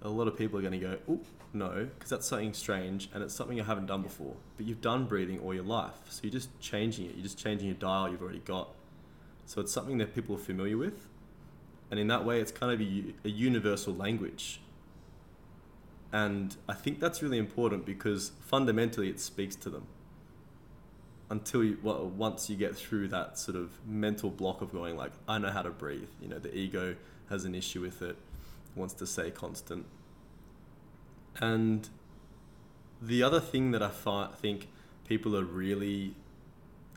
[0.00, 1.20] a lot of people are going to go, oh,
[1.52, 4.36] no, because that's something strange and it's something you haven't done before.
[4.56, 5.94] But you've done breathing all your life.
[6.08, 7.14] So you're just changing it.
[7.14, 8.70] You're just changing your dial you've already got.
[9.44, 11.08] So it's something that people are familiar with
[11.92, 12.80] and in that way it's kind of
[13.24, 14.60] a universal language
[16.10, 19.86] and i think that's really important because fundamentally it speaks to them
[21.30, 25.12] until you well, once you get through that sort of mental block of going like
[25.28, 26.96] i know how to breathe you know the ego
[27.28, 28.16] has an issue with it
[28.74, 29.84] wants to stay constant
[31.40, 31.88] and
[33.00, 34.68] the other thing that i fi- think
[35.06, 36.14] people are really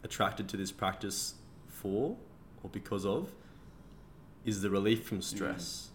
[0.03, 1.35] attracted to this practice
[1.67, 2.15] for
[2.63, 3.33] or because of
[4.45, 5.23] is the relief from mm.
[5.23, 5.89] stress.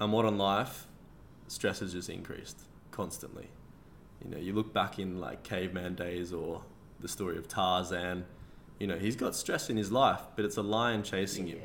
[0.00, 0.86] Our modern life,
[1.46, 3.48] stress has just increased constantly.
[4.24, 6.62] You know, you look back in like caveman days or
[7.00, 8.24] the story of Tarzan,
[8.78, 11.60] you know, he's got stress in his life, but it's a lion chasing him.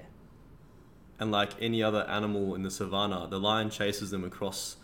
[1.19, 4.77] And like any other animal in the savannah, the lion chases them across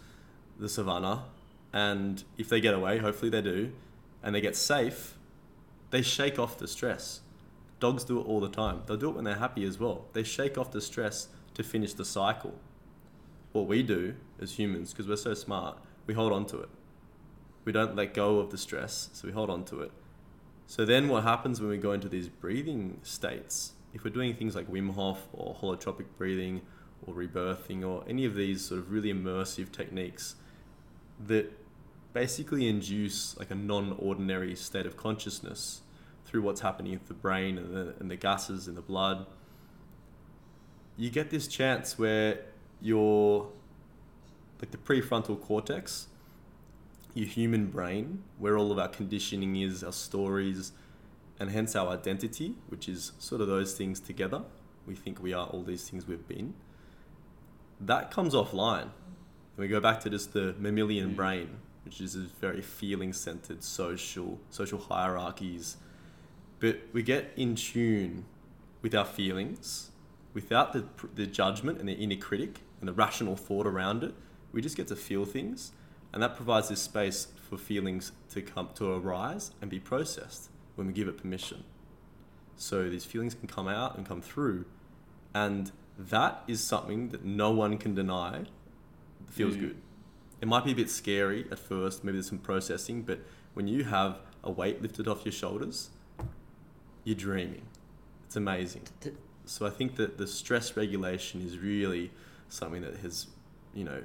[0.59, 1.25] the savannah.
[1.73, 3.71] And if they get away, hopefully they do,
[4.23, 5.17] and they get safe,
[5.89, 7.21] they shake off the stress.
[7.79, 8.81] Dogs do it all the time.
[8.85, 10.05] They'll do it when they're happy as well.
[10.13, 12.55] They shake off the stress to finish the cycle.
[13.51, 16.69] What we do as humans, because we're so smart, we hold on to it.
[17.65, 19.91] We don't let go of the stress, so we hold on to it.
[20.65, 24.55] So then what happens when we go into these breathing states, if we're doing things
[24.55, 26.61] like Wim Hof or holotropic breathing
[27.05, 30.35] or rebirthing or any of these sort of really immersive techniques
[31.25, 31.51] that
[32.13, 35.81] basically induce like a non-ordinary state of consciousness
[36.25, 39.25] through what's happening with the brain and the, and the gases in the blood,
[40.97, 42.41] you get this chance where
[42.81, 43.49] your
[44.59, 46.07] like the prefrontal cortex,
[47.13, 50.71] your human brain, where all of our conditioning is, our stories,
[51.39, 54.41] and hence our identity, which is sort of those things together.
[54.87, 56.55] We think we are all these things we've been.
[57.79, 58.89] That comes offline.
[59.57, 61.15] And we go back to just the mammalian mm.
[61.15, 61.49] brain,
[61.83, 65.77] which is a very feeling centered social social hierarchies.
[66.59, 68.25] But we get in tune
[68.81, 69.89] with our feelings
[70.33, 74.13] without the, the judgment and the inner critic and the rational thought around it.
[74.51, 75.71] We just get to feel things,
[76.13, 80.87] and that provides this space for feelings to come to arise and be processed when
[80.87, 81.63] we give it permission.
[82.55, 84.65] So these feelings can come out and come through,
[85.33, 88.45] and that is something that no one can deny.
[89.29, 89.59] Feels Mm.
[89.59, 89.77] good.
[90.41, 93.19] It might be a bit scary at first, maybe there's some processing, but
[93.53, 95.89] when you have a weight lifted off your shoulders,
[97.03, 97.63] you're dreaming.
[98.25, 98.83] It's amazing.
[99.45, 102.11] So I think that the stress regulation is really
[102.49, 103.27] something that has,
[103.73, 104.03] you know,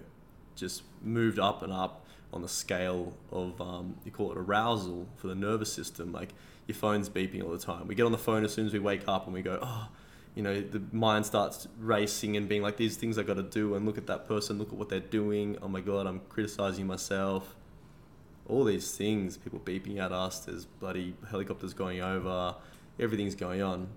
[0.57, 5.27] just moved up and up on the scale of um, you call it arousal for
[5.27, 6.13] the nervous system.
[6.13, 6.31] Like
[6.67, 7.87] your phone's beeping all the time.
[7.89, 9.89] We get on the phone as soon as we wake up and we go, oh,
[10.35, 13.75] you know, the mind starts racing and being like, these things I got to do,
[13.75, 15.59] and look at that person, look at what they're doing.
[15.61, 17.55] Oh my god, I'm criticizing myself.
[18.49, 20.41] All these things, people beeping at us.
[20.41, 22.57] There's bloody helicopters going over.
[22.99, 23.89] Everything's going on.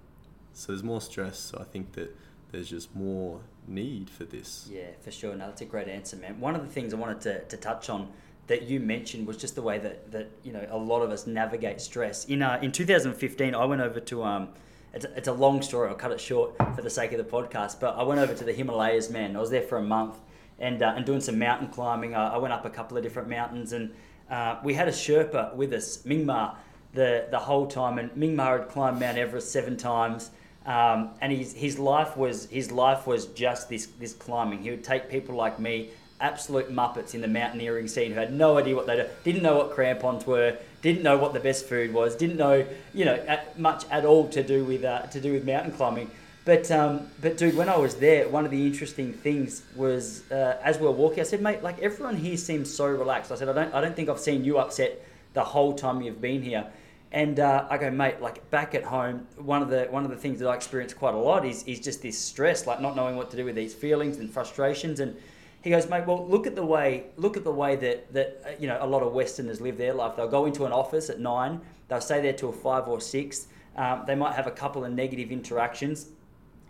[0.53, 1.39] So there's more stress.
[1.39, 2.15] So I think that
[2.51, 4.69] there's just more need for this.
[4.71, 5.35] Yeah, for sure.
[5.35, 6.39] No, that's a great answer, man.
[6.39, 8.11] One of the things I wanted to, to touch on
[8.47, 11.25] that you mentioned was just the way that, that you know a lot of us
[11.25, 12.25] navigate stress.
[12.25, 14.49] In uh, in 2015, I went over to um,
[14.95, 15.89] it's a, it's a long story.
[15.89, 17.79] I'll cut it short for the sake of the podcast.
[17.79, 19.35] But I went over to the Himalayas, man.
[19.35, 20.15] I was there for a month
[20.57, 22.15] and uh, and doing some mountain climbing.
[22.15, 23.93] I, I went up a couple of different mountains and
[24.31, 26.55] uh, we had a Sherpa with us, Mingma,
[26.93, 27.99] the the whole time.
[27.99, 30.31] And Mingma had climbed Mount Everest seven times.
[30.65, 34.63] Um, and his, his life was his life was just this this climbing.
[34.63, 35.89] He would take people like me,
[36.21, 39.57] absolute muppets in the mountaineering scene, who had no idea what they did, didn't know
[39.57, 43.57] what crampons were, didn't know what the best food was, didn't know you know at,
[43.59, 46.11] much at all to do with uh, to do with mountain climbing.
[46.45, 50.59] But um, but dude, when I was there, one of the interesting things was uh,
[50.63, 53.31] as we were walking, I said, mate, like everyone here seems so relaxed.
[53.31, 56.21] I said, I don't I don't think I've seen you upset the whole time you've
[56.21, 56.67] been here.
[57.11, 60.17] And uh, I go, mate, like back at home, one of the one of the
[60.17, 63.15] things that I experience quite a lot is is just this stress, like not knowing
[63.15, 64.99] what to do with these feelings and frustrations.
[64.99, 65.17] And
[65.65, 68.49] he goes, mate, well, look at the way look at the way that that uh,
[68.57, 70.15] you know a lot of Westerners live their life.
[70.15, 73.47] They'll go into an office at nine, they'll stay there till five or six.
[73.75, 76.07] Um, they might have a couple of negative interactions,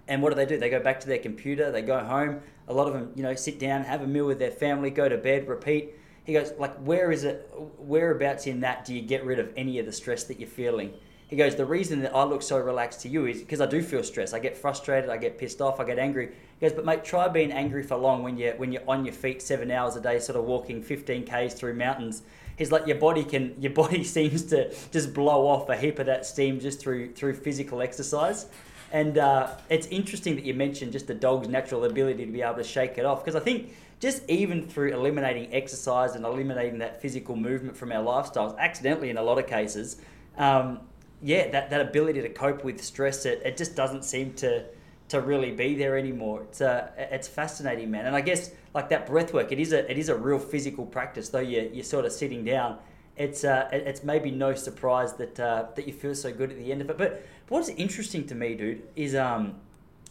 [0.07, 0.57] and what do they do?
[0.57, 2.41] They go back to their computer, they go home.
[2.67, 5.07] A lot of them, you know, sit down, have a meal with their family, go
[5.07, 5.93] to bed, repeat
[6.25, 9.77] he goes, like, where is it, whereabouts in that do you get rid of any
[9.77, 10.93] of the stress that you're feeling?
[11.27, 13.81] He goes, the reason that I look so relaxed to you is because I do
[13.81, 14.33] feel stress.
[14.33, 16.27] I get frustrated, I get pissed off, I get angry.
[16.59, 19.13] He goes, but mate, try being angry for long when you're when you're on your
[19.13, 22.21] feet seven hours a day, sort of walking 15 k's through mountains.
[22.57, 26.05] He's like, your body can, your body seems to just blow off a heap of
[26.05, 28.45] that steam just through through physical exercise.
[28.91, 32.55] And uh, it's interesting that you mentioned just the dog's natural ability to be able
[32.55, 37.01] to shake it off because I think just even through eliminating exercise and eliminating that
[37.01, 39.97] physical movement from our lifestyles, accidentally in a lot of cases,
[40.37, 40.81] um,
[41.21, 44.65] yeah, that, that ability to cope with stress, it, it just doesn't seem to
[45.07, 46.43] to really be there anymore.
[46.43, 48.05] It's uh, it's fascinating, man.
[48.05, 50.85] And I guess like that breath work, it is a it is a real physical
[50.85, 52.77] practice, though you you're sort of sitting down.
[53.17, 56.71] It's uh, it's maybe no surprise that uh, that you feel so good at the
[56.71, 56.97] end of it.
[56.97, 59.55] But what's interesting to me, dude, is um,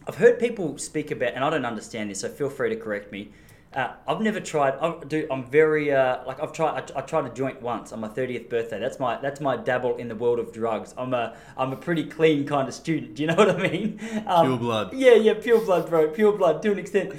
[0.06, 3.10] I've heard people speak about, and I don't understand this, so feel free to correct
[3.10, 3.30] me.
[3.74, 4.74] Uh, I've never tried.
[4.74, 6.92] I, dude, I'm very uh, like I've tried.
[6.94, 8.78] I, I, tried a joint once on my 30th birthday.
[8.78, 10.94] That's my that's my dabble in the world of drugs.
[10.96, 13.16] I'm a I'm a pretty clean kind of student.
[13.16, 13.98] Do you know what I mean?
[14.26, 14.92] Um, pure blood.
[14.92, 16.08] Yeah, yeah, pure blood, bro.
[16.08, 17.14] Pure blood to an extent.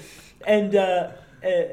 [0.48, 1.12] And uh,
[1.44, 1.64] uh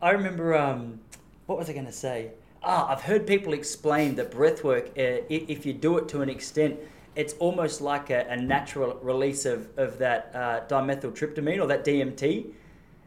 [0.00, 1.00] I remember um,
[1.44, 2.30] what was I going to say?
[2.62, 4.88] Ah, I've heard people explain that breathwork.
[4.90, 6.80] Uh, if you do it to an extent,
[7.14, 12.52] it's almost like a, a natural release of of that uh, dimethyltryptamine or that DMT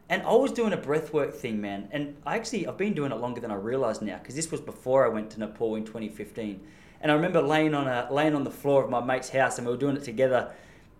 [0.08, 1.88] and I was doing a breathwork thing, man.
[1.90, 4.60] And I actually, I've been doing it longer than I realized now because this was
[4.60, 6.60] before I went to Nepal in 2015.
[7.00, 9.66] And I remember laying on a laying on the floor of my mate's house, and
[9.66, 10.52] we were doing it together.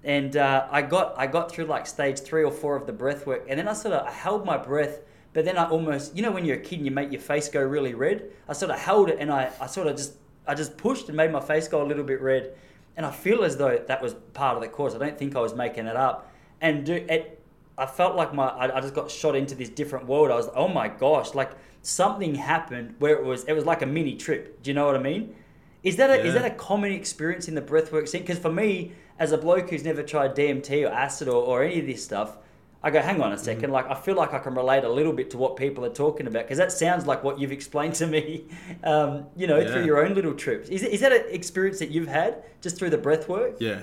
[0.04, 3.44] And uh, I got I got through like stage three or four of the breathwork,
[3.48, 5.00] and then I sort of I held my breath,
[5.32, 7.48] but then I almost, you know, when you're a kid and you make your face
[7.48, 8.30] go really red.
[8.48, 10.14] I sort of held it, and I, I sort of just
[10.46, 12.54] I just pushed and made my face go a little bit red.
[12.96, 14.94] And I feel as though that was part of the course.
[14.94, 16.32] I don't think I was making it up.
[16.60, 17.35] And do, it,
[17.78, 20.30] I felt like my I, I just got shot into this different world.
[20.30, 23.82] I was like, oh my gosh, like something happened where it was it was like
[23.82, 24.62] a mini trip.
[24.62, 25.34] Do you know what I mean?
[25.82, 26.24] Is that a, yeah.
[26.24, 28.22] is that a common experience in the breathwork scene?
[28.22, 31.78] Because for me, as a bloke who's never tried DMT or acid or, or any
[31.78, 32.38] of this stuff,
[32.82, 33.72] I go, hang on a 2nd mm-hmm.
[33.72, 36.26] Like I feel like I can relate a little bit to what people are talking
[36.26, 38.46] about because that sounds like what you've explained to me.
[38.84, 39.72] Um, you know, yeah.
[39.72, 40.68] through your own little trips.
[40.68, 43.56] Is is that an experience that you've had just through the breathwork?
[43.58, 43.82] Yeah,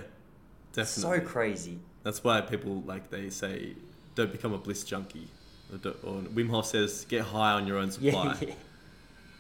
[0.72, 1.20] definitely.
[1.20, 1.80] So crazy.
[2.04, 3.74] That's why people like they say
[4.16, 5.28] don't become a bliss junkie.
[5.72, 8.38] Or, or Wim Hof says get high on your own supply.
[8.42, 8.54] Yeah, yeah.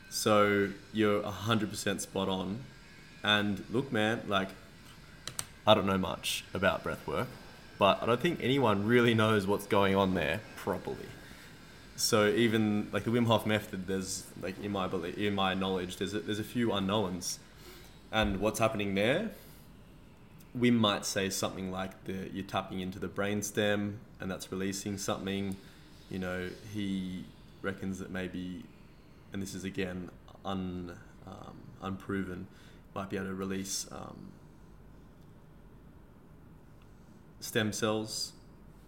[0.10, 2.60] So you're hundred percent spot on.
[3.23, 4.49] And look, man, like
[5.67, 7.28] I don't know much about breath work,
[7.78, 10.97] but I don't think anyone really knows what's going on there properly.
[11.95, 15.97] So even like the Wim Hof method, there's like in my belief, in my knowledge,
[15.97, 17.39] there's a, there's a few unknowns,
[18.12, 19.32] and what's happening there
[20.55, 25.55] we might say something like the you're tapping into the brainstem and that's releasing something.
[26.09, 27.25] You know, he
[27.61, 28.63] reckons that maybe,
[29.31, 30.09] and this is again
[30.45, 32.47] un, um, unproven,
[32.93, 34.31] might be able to release um,
[37.39, 38.33] stem cells.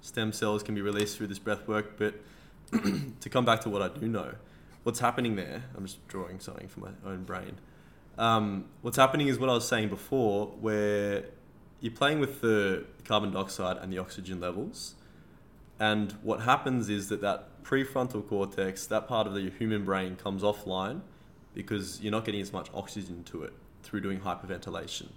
[0.01, 2.13] Stem cells can be released through this breath work, but
[3.21, 4.35] to come back to what I do know,
[4.83, 7.57] what's happening there, I'm just drawing something from my own brain.
[8.17, 11.25] Um, what's happening is what I was saying before, where
[11.81, 14.95] you're playing with the carbon dioxide and the oxygen levels.
[15.79, 20.41] And what happens is that that prefrontal cortex, that part of the human brain, comes
[20.41, 21.01] offline
[21.53, 25.07] because you're not getting as much oxygen to it through doing hyperventilation,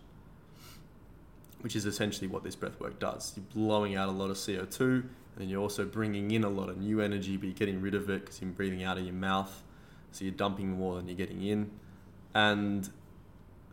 [1.61, 3.33] which is essentially what this breath work does.
[3.37, 6.69] You're blowing out a lot of CO2, and then you're also bringing in a lot
[6.69, 9.15] of new energy, but you're getting rid of it because you're breathing out of your
[9.15, 9.63] mouth.
[10.11, 11.71] So you're dumping more than you're getting in.
[12.35, 12.89] And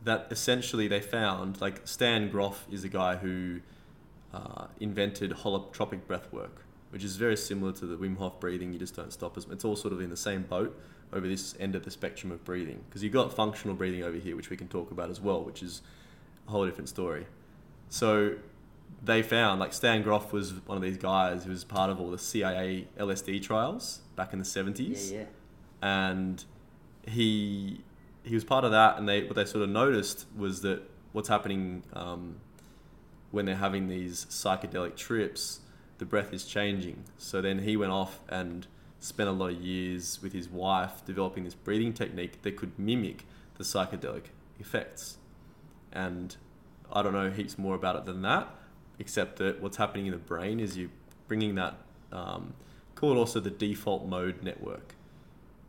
[0.05, 3.59] that essentially they found like Stan Grof is a guy who
[4.33, 8.71] uh, invented holotropic breath work, which is very similar to the Wim Hof breathing.
[8.73, 9.37] You just don't stop.
[9.37, 10.79] It's all sort of in the same boat
[11.13, 14.35] over this end of the spectrum of breathing because you've got functional breathing over here,
[14.35, 15.81] which we can talk about as well, which is
[16.47, 17.25] a whole different story.
[17.89, 18.35] So
[19.03, 22.11] they found like Stan Grof was one of these guys who was part of all
[22.11, 25.23] the CIA LSD trials back in the Yeah, seventies, yeah.
[25.81, 26.43] and
[27.07, 27.81] he
[28.25, 28.97] he was part of that.
[28.97, 30.81] And they what they sort of noticed was that
[31.13, 32.37] what's happening um,
[33.31, 35.59] when they're having these psychedelic trips,
[35.97, 37.03] the breath is changing.
[37.17, 38.67] So then he went off and
[38.99, 43.25] spent a lot of years with his wife developing this breathing technique that could mimic
[43.57, 44.25] the psychedelic
[44.59, 45.17] effects.
[45.91, 46.35] And
[46.91, 48.49] I don't know heaps more about it than that,
[48.99, 50.89] except that what's happening in the brain is you
[51.27, 51.77] bringing that,
[52.11, 52.53] um,
[52.95, 54.94] call it also the default mode network.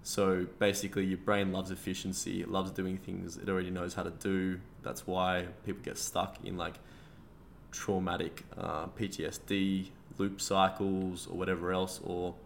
[0.07, 2.41] So basically, your brain loves efficiency.
[2.41, 4.61] It loves doing things it already knows how to do.
[4.85, 6.75] That's why people get stuck in like
[7.73, 12.37] traumatic uh, PTSD loop cycles or whatever else, or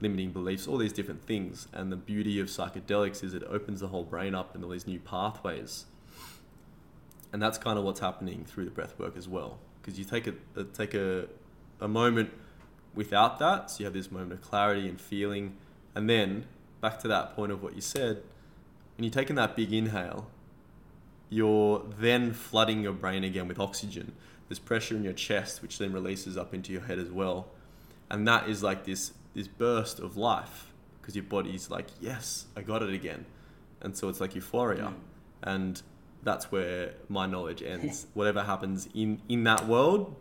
[0.00, 1.68] limiting beliefs, all these different things.
[1.72, 4.88] And the beauty of psychedelics is it opens the whole brain up in all these
[4.88, 5.84] new pathways.
[7.32, 9.60] And that's kind of what's happening through the breath work as well.
[9.80, 11.28] Because you take a, a take a,
[11.80, 12.32] a moment
[12.96, 15.54] without that, so you have this moment of clarity and feeling,
[15.94, 16.46] and then
[16.80, 18.22] back to that point of what you said,
[18.96, 20.28] when you're taking that big inhale,
[21.28, 24.12] you're then flooding your brain again with oxygen.
[24.48, 27.46] There's pressure in your chest, which then releases up into your head as well,
[28.10, 32.62] and that is like this this burst of life because your body's like, yes, I
[32.62, 33.26] got it again,
[33.80, 34.94] and so it's like euphoria, Mm.
[35.44, 35.82] and
[36.24, 38.06] that's where my knowledge ends.
[38.14, 40.16] Whatever happens in in that world,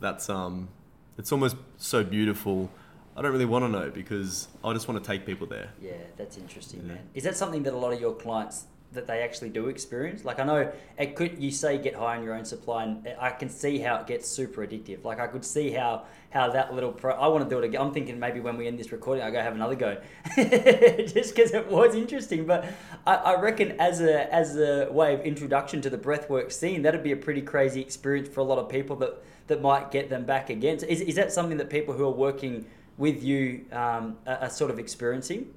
[0.00, 0.68] that's um,
[1.16, 2.68] it's almost so beautiful.
[3.16, 5.70] I don't really want to know because I just want to take people there.
[5.80, 6.94] Yeah, that's interesting, Yeah.
[6.94, 6.98] man.
[7.14, 10.24] Is that something that a lot of your clients that they actually do experience?
[10.24, 13.30] Like I know it could you say get high on your own supply, and I
[13.30, 15.04] can see how it gets super addictive.
[15.04, 17.14] Like I could see how how that little pro.
[17.14, 17.80] I want to do it again.
[17.82, 19.98] I'm thinking maybe when we end this recording, I go have another go,
[20.36, 22.46] just because it was interesting.
[22.46, 22.64] But
[23.06, 27.02] I, I reckon as a as a way of introduction to the breathwork scene, that'd
[27.02, 30.24] be a pretty crazy experience for a lot of people that that might get them
[30.24, 30.78] back again.
[30.78, 32.66] So is is that something that people who are working
[32.98, 35.52] with you um, are, are sort of experiencing?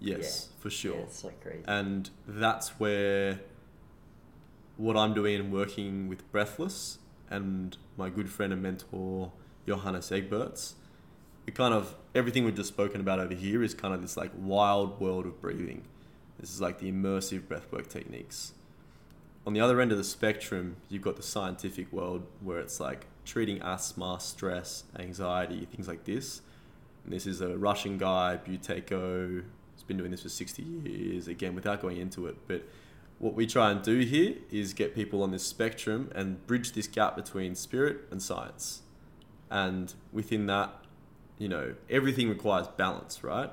[0.00, 0.94] Yes, for sure.
[0.94, 1.64] Yeah, it's so crazy.
[1.66, 3.40] and that's where
[4.76, 9.32] what I'm doing and working with Breathless and my good friend and mentor
[9.66, 10.74] Johannes Egberts,
[11.46, 14.30] it kind of everything we've just spoken about over here is kind of this like
[14.36, 15.82] wild world of breathing.
[16.38, 18.52] This is like the immersive breathwork techniques.
[19.46, 23.06] On the other end of the spectrum, you've got the scientific world where it's like
[23.28, 26.40] treating asthma, stress, anxiety, things like this.
[27.04, 29.44] And this is a Russian guy, Buteyko.
[29.74, 32.36] He's been doing this for 60 years, again, without going into it.
[32.48, 32.64] But
[33.18, 36.86] what we try and do here is get people on this spectrum and bridge this
[36.86, 38.82] gap between spirit and science.
[39.50, 40.72] And within that,
[41.36, 43.50] you know, everything requires balance, right?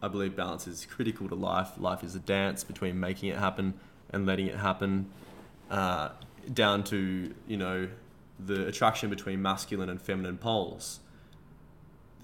[0.00, 1.72] I believe balance is critical to life.
[1.78, 3.74] Life is a dance between making it happen
[4.10, 5.10] and letting it happen,
[5.70, 6.10] uh,
[6.52, 7.88] down to, you know,
[8.38, 11.00] the attraction between masculine and feminine poles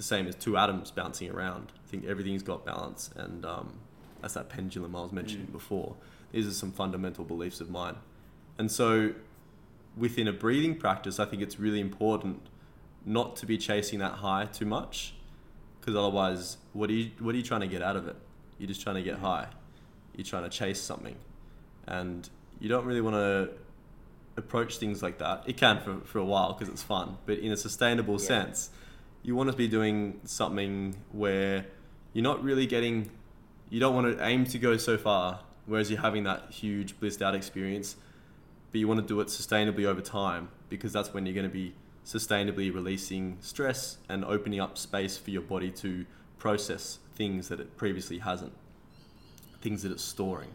[0.01, 1.73] the same as two atoms bouncing around.
[1.85, 3.75] I think everything's got balance, and um,
[4.23, 5.94] that's that pendulum I was mentioning before.
[6.33, 7.96] These are some fundamental beliefs of mine,
[8.57, 9.12] and so
[9.99, 12.40] within a breathing practice, I think it's really important
[13.05, 15.12] not to be chasing that high too much,
[15.79, 18.16] because otherwise, what are you what are you trying to get out of it?
[18.59, 19.49] You're just trying to get high.
[20.16, 21.16] You're trying to chase something,
[21.87, 22.27] and
[22.59, 23.51] you don't really want to
[24.40, 25.44] approach things like that.
[25.46, 28.26] It can for, for a while because it's fun, but in a sustainable Yeah.
[28.26, 28.70] sense,
[29.22, 31.66] you want to be doing something where
[32.12, 33.11] you're not really getting,
[33.68, 37.22] you don't want to aim to go so far, whereas you're having that huge blissed
[37.22, 37.96] out experience,
[38.72, 41.53] but you want to do it sustainably over time because that's when you're going to
[41.53, 41.74] be
[42.05, 46.07] sustainably releasing stress and opening up space for your body to
[46.38, 48.53] process things that it previously hasn't,
[49.61, 50.48] things that it's storing.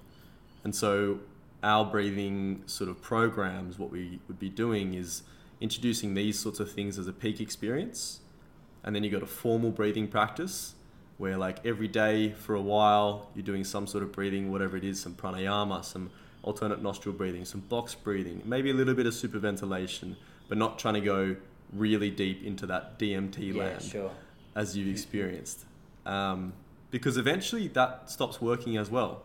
[0.64, 1.20] And so
[1.66, 5.24] our breathing sort of programs, what we would be doing is
[5.60, 8.20] introducing these sorts of things as a peak experience.
[8.84, 10.76] And then you've got a formal breathing practice
[11.18, 14.84] where like every day for a while you're doing some sort of breathing, whatever it
[14.84, 16.12] is, some pranayama, some
[16.44, 20.16] alternate nostril breathing, some box breathing, maybe a little bit of superventilation,
[20.48, 21.36] but not trying to go
[21.74, 24.12] really deep into that DMT yeah, land sure.
[24.56, 25.66] as you've experienced.
[26.06, 26.54] Um,
[26.92, 29.24] because eventually that stops working as well.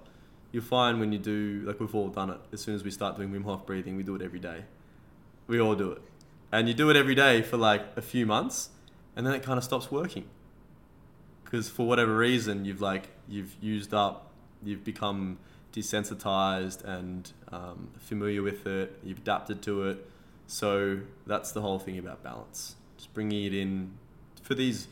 [0.53, 3.16] You'll find when you do, like we've all done it, as soon as we start
[3.16, 4.64] doing Wim Hof breathing, we do it every day.
[5.46, 6.03] We all do it.
[6.51, 8.70] And you do it every day for like a few months,
[9.14, 10.24] and then it kind of stops working.
[11.44, 14.30] Because for whatever reason, you've like, you've used up,
[14.62, 15.38] you've become
[15.72, 20.11] desensitized and um, familiar with it, you've adapted to it.
[20.46, 22.74] So that's the whole thing about balance.
[22.96, 23.92] Just bringing it in
[24.42, 24.88] for these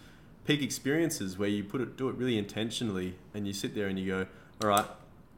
[0.46, 3.98] peak experiences where you put it, do it really intentionally, and you sit there and
[3.98, 4.26] you go,
[4.62, 4.86] "All right,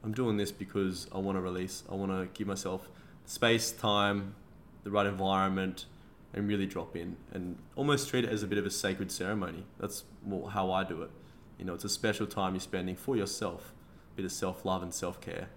[0.02, 1.84] I'm doing this because I want to release.
[1.90, 2.88] I want to give myself
[3.26, 4.34] space, time,
[4.82, 5.86] the right environment,
[6.32, 9.64] and really drop in and almost treat it as a bit of a sacred ceremony.
[9.78, 10.04] That's
[10.52, 11.10] how I do it.
[11.58, 13.74] You know, it's a special time you're spending for yourself,
[14.12, 15.48] a bit of self love and self care.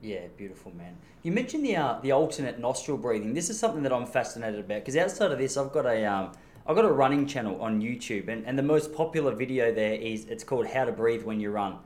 [0.00, 0.96] Yeah, beautiful man.
[1.22, 3.34] You mentioned the uh, the alternate nostril breathing.
[3.34, 6.32] This is something that I'm fascinated about because outside of this, I've got a um,
[6.66, 10.24] I've got a running channel on YouTube, and, and the most popular video there is
[10.26, 11.78] it's called How to Breathe When You Run.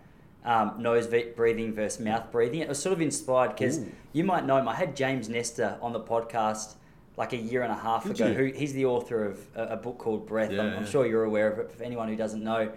[0.45, 2.61] Um, nose breathing versus mouth breathing.
[2.61, 3.79] It was sort of inspired because
[4.13, 4.67] you might know him.
[4.67, 6.75] I had James Nestor on the podcast
[7.17, 8.27] like a year and a half Did ago.
[8.27, 8.35] you?
[8.35, 10.51] Who he's the author of a, a book called Breath.
[10.51, 11.71] Yeah, I'm, I'm sure you're aware of it.
[11.71, 12.73] For anyone who doesn't know,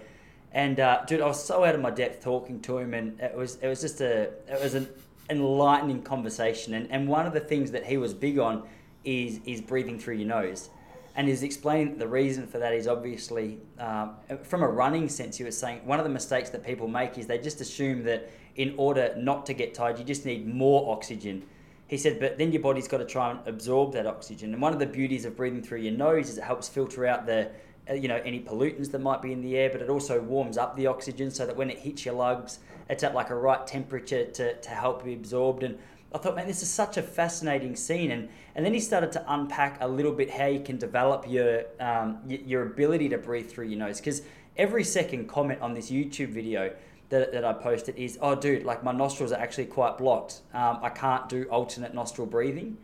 [0.51, 3.35] and uh, dude, I was so out of my depth talking to him, and it
[3.35, 4.87] was it was just a it was an
[5.29, 6.73] enlightening conversation.
[6.73, 8.67] And, and one of the things that he was big on
[9.03, 10.69] is is breathing through your nose,
[11.15, 15.37] and he's explaining the reason for that is obviously um, from a running sense.
[15.37, 18.29] He was saying one of the mistakes that people make is they just assume that
[18.55, 21.45] in order not to get tired, you just need more oxygen.
[21.87, 24.53] He said, but then your body's got to try and absorb that oxygen.
[24.53, 27.25] And one of the beauties of breathing through your nose is it helps filter out
[27.25, 27.51] the,
[27.89, 30.57] uh, you know, any pollutants that might be in the air, but it also warms
[30.57, 32.59] up the oxygen so that when it hits your lungs,
[32.89, 35.63] it's at like a right temperature to, to help be absorbed.
[35.63, 35.77] And
[36.15, 38.11] I thought, man, this is such a fascinating scene.
[38.11, 41.65] And, and then he started to unpack a little bit how you can develop your,
[41.81, 43.99] um, your ability to breathe through your nose.
[43.99, 44.21] Because
[44.55, 46.73] every second comment on this YouTube video
[47.09, 50.39] that, that I posted is, oh, dude, like my nostrils are actually quite blocked.
[50.53, 52.77] Um, I can't do alternate nostril breathing.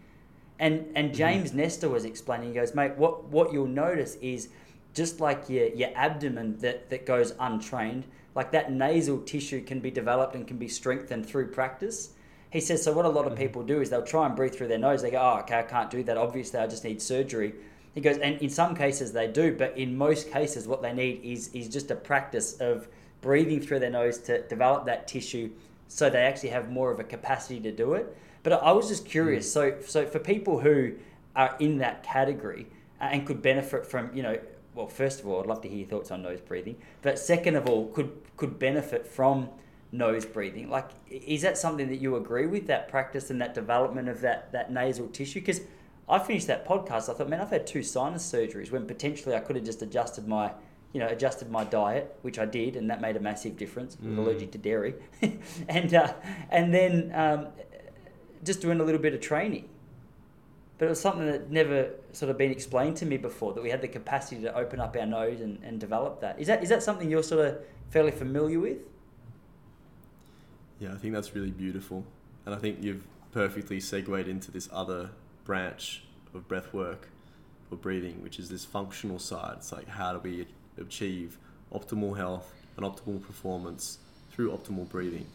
[0.60, 4.50] And and James Nestor was explaining, he goes, mate, what, what you'll notice is
[4.94, 8.04] just like your, your abdomen that, that goes untrained,
[8.36, 12.10] like that nasal tissue can be developed and can be strengthened through practice.
[12.52, 14.68] He says, so what a lot of people do is they'll try and breathe through
[14.68, 15.02] their nose.
[15.02, 16.18] They go, oh, okay, I can't do that.
[16.18, 17.54] Obviously, I just need surgery.
[17.95, 21.22] He goes, and in some cases they do, but in most cases, what they need
[21.24, 22.88] is, is just a practice of
[23.22, 25.49] breathing through their nose to develop that tissue
[25.88, 28.18] so they actually have more of a capacity to do it.
[28.43, 29.52] But I was just curious.
[29.52, 30.93] So, so for people who
[31.36, 32.68] are in that category
[32.99, 34.39] uh, and could benefit from, you know,
[34.74, 36.78] well, first of all, I'd love to hear your thoughts on nose breathing.
[37.02, 39.49] But second of all, could could benefit from
[39.92, 40.70] nose breathing.
[40.70, 42.68] Like, is that something that you agree with?
[42.68, 45.39] That practice and that development of that that nasal tissue?
[45.39, 45.62] Because
[46.08, 47.10] I finished that podcast.
[47.10, 50.28] I thought, man, I've had two sinus surgeries when potentially I could have just adjusted
[50.28, 50.52] my,
[50.94, 53.98] you know, adjusted my diet, which I did, and that made a massive difference.
[54.02, 54.96] Was allergic to dairy,
[55.70, 56.14] and uh,
[56.50, 57.48] and then um,
[58.44, 59.68] just doing a little bit of training.
[60.78, 63.70] But it was something that never sort of been explained to me before that we
[63.70, 66.39] had the capacity to open up our nose and, and develop that.
[66.39, 68.80] Is that is that something you're sort of fairly familiar with?
[70.82, 72.04] Yeah, I think that's really beautiful.
[72.44, 75.12] And I think you've perfectly segued into this other
[75.46, 76.04] branch
[76.34, 77.08] of breath work
[77.70, 79.58] or breathing, which is this functional side.
[79.58, 80.48] It's like how do we
[80.80, 81.38] achieve
[81.72, 84.00] optimal health and optimal performance
[84.32, 85.28] through optimal breathing?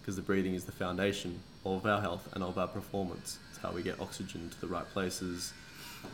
[0.00, 3.40] Because the breathing is the foundation of our health and of our performance.
[3.50, 5.52] It's how we get oxygen to the right places.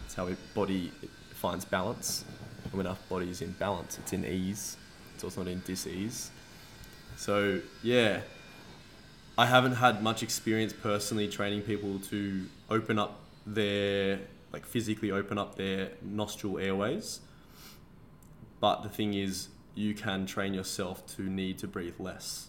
[0.07, 0.91] It's how our body
[1.35, 2.25] finds balance.
[2.65, 4.79] And when our body is in balance, it's in ease.
[5.15, 6.31] It's also not in dis-ease.
[7.19, 8.21] So yeah,
[9.41, 14.21] I haven't had much experience personally training people to open up their
[14.53, 17.21] like physically open up their nostril airways.
[18.61, 22.49] But the thing is, you can train yourself to need to breathe less.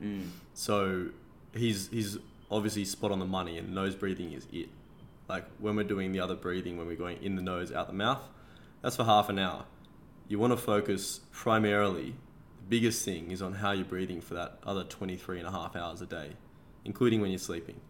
[0.00, 0.28] Mm.
[0.54, 1.08] So
[1.52, 2.16] he's he's
[2.48, 4.68] obviously spot on the money, and nose breathing is it.
[5.28, 7.92] Like when we're doing the other breathing, when we're going in the nose, out the
[7.92, 8.22] mouth,
[8.82, 9.64] that's for half an hour.
[10.28, 12.14] You want to focus primarily.
[12.68, 16.00] Biggest thing is on how you're breathing for that other 23 and a half hours
[16.00, 16.30] a day,
[16.84, 17.80] including when you're sleeping.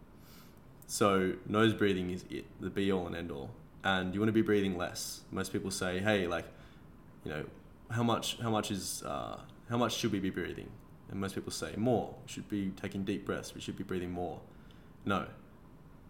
[0.85, 3.49] So nose breathing is it, the be all and end all.
[3.83, 5.21] And you want to be breathing less.
[5.31, 6.45] Most people say, hey, like,
[7.23, 7.45] you know,
[7.89, 10.69] how much how much is uh, how much should we be breathing?
[11.09, 12.15] And most people say more.
[12.25, 13.55] We should be taking deep breaths.
[13.55, 14.39] We should be breathing more.
[15.05, 15.25] No,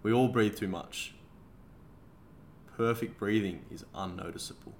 [0.03, 1.13] we all breathe too much.
[2.75, 4.73] Perfect breathing is unnoticeable.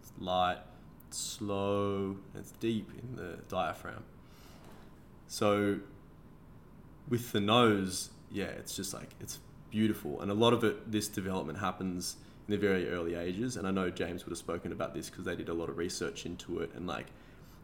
[0.00, 0.58] It's light,
[1.14, 4.02] it's slow, and it's deep in the diaphragm.
[5.28, 5.78] So
[7.08, 9.38] with the nose, yeah, it's just like it's
[9.70, 12.16] beautiful, and a lot of it, this development happens
[12.48, 13.56] in the very early ages.
[13.56, 15.78] And I know James would have spoken about this because they did a lot of
[15.78, 17.06] research into it, and like,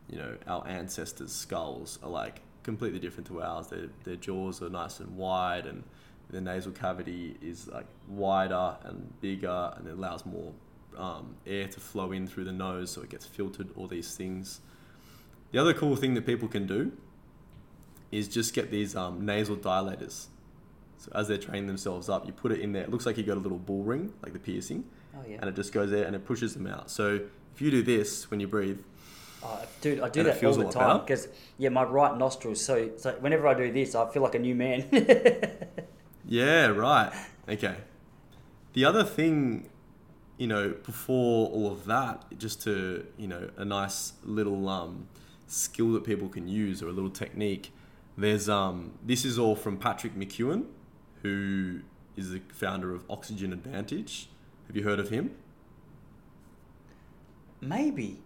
[0.09, 3.67] you know, our ancestors' skulls are like completely different to ours.
[3.67, 5.83] Their their jaws are nice and wide, and
[6.31, 10.53] the nasal cavity is like wider and bigger, and it allows more
[10.97, 13.71] um, air to flow in through the nose, so it gets filtered.
[13.77, 14.61] All these things.
[15.53, 16.93] The other cool thing that people can do
[18.13, 20.27] is just get these um, nasal dilators.
[20.99, 22.83] So as they're training themselves up, you put it in there.
[22.83, 24.85] It looks like you got a little bull ring, like the piercing,
[25.17, 25.39] Oh yeah.
[25.41, 26.91] and it just goes there and it pushes them out.
[26.91, 27.21] So
[27.55, 28.79] if you do this when you breathe,
[29.43, 31.27] Oh, dude, I do that all the time because
[31.57, 32.55] yeah, my right nostril.
[32.55, 34.85] So, so whenever I do this, I feel like a new man.
[36.27, 37.11] Yeah, right.
[37.49, 37.77] Okay.
[38.75, 39.70] The other thing,
[40.41, 45.07] you know, before all of that, just to, you know, a nice little um,
[45.47, 47.75] skill that people can use or a little technique,
[48.17, 50.65] there's um, this is all from Patrick McKeown,
[51.23, 51.81] who
[52.17, 54.31] is the founder of Oxygen Advantage.
[54.67, 55.37] Have you heard of him?
[57.61, 58.23] Maybe.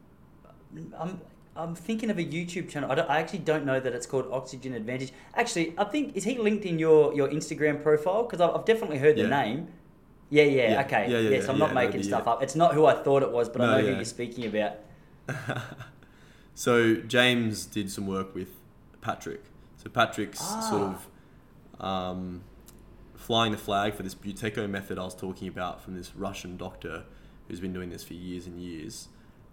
[0.96, 1.20] I'm
[1.56, 2.92] I'm thinking of a YouTube channel.
[2.92, 5.12] I, don't, I actually don't know that it's called Oxygen Advantage.
[5.34, 8.22] Actually, I think is he linked in your your Instagram profile?
[8.22, 9.42] Because I've, I've definitely heard the Yeah.
[9.42, 9.68] name.
[10.30, 10.80] Yeah, yeah, Yeah.
[10.82, 11.10] okay.
[11.10, 12.42] Yeah, yeah, yes, I'm not making stuff up.
[12.42, 14.72] It's not who I thought it was, but I No, know who you're speaking about.
[16.54, 18.48] So James did some work with
[19.00, 19.42] Patrick.
[19.76, 20.60] So Patrick's Ah.
[20.60, 21.08] sort of
[21.84, 22.42] um,
[23.16, 27.04] flying the flag for this Buteyko method I was talking about from this Russian doctor
[27.48, 29.08] who's been doing this for years and years.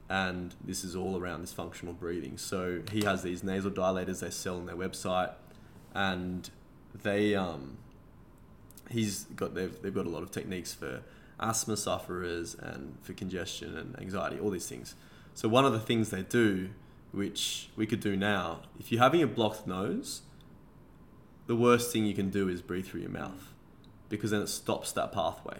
[0.09, 2.37] And this is all around this functional breathing.
[2.37, 5.33] So he has these nasal dilators they sell on their website,
[5.95, 6.49] and
[7.01, 7.77] they um,
[8.91, 11.01] he's got they've, they've got a lot of techniques for
[11.39, 14.95] asthma sufferers and for congestion and anxiety, all these things.
[15.33, 16.69] So one of the things they do,
[17.11, 20.21] which we could do now, if you're having a blocked nose,
[21.47, 23.53] the worst thing you can do is breathe through your mouth,
[24.09, 25.57] because then it stops that pathway.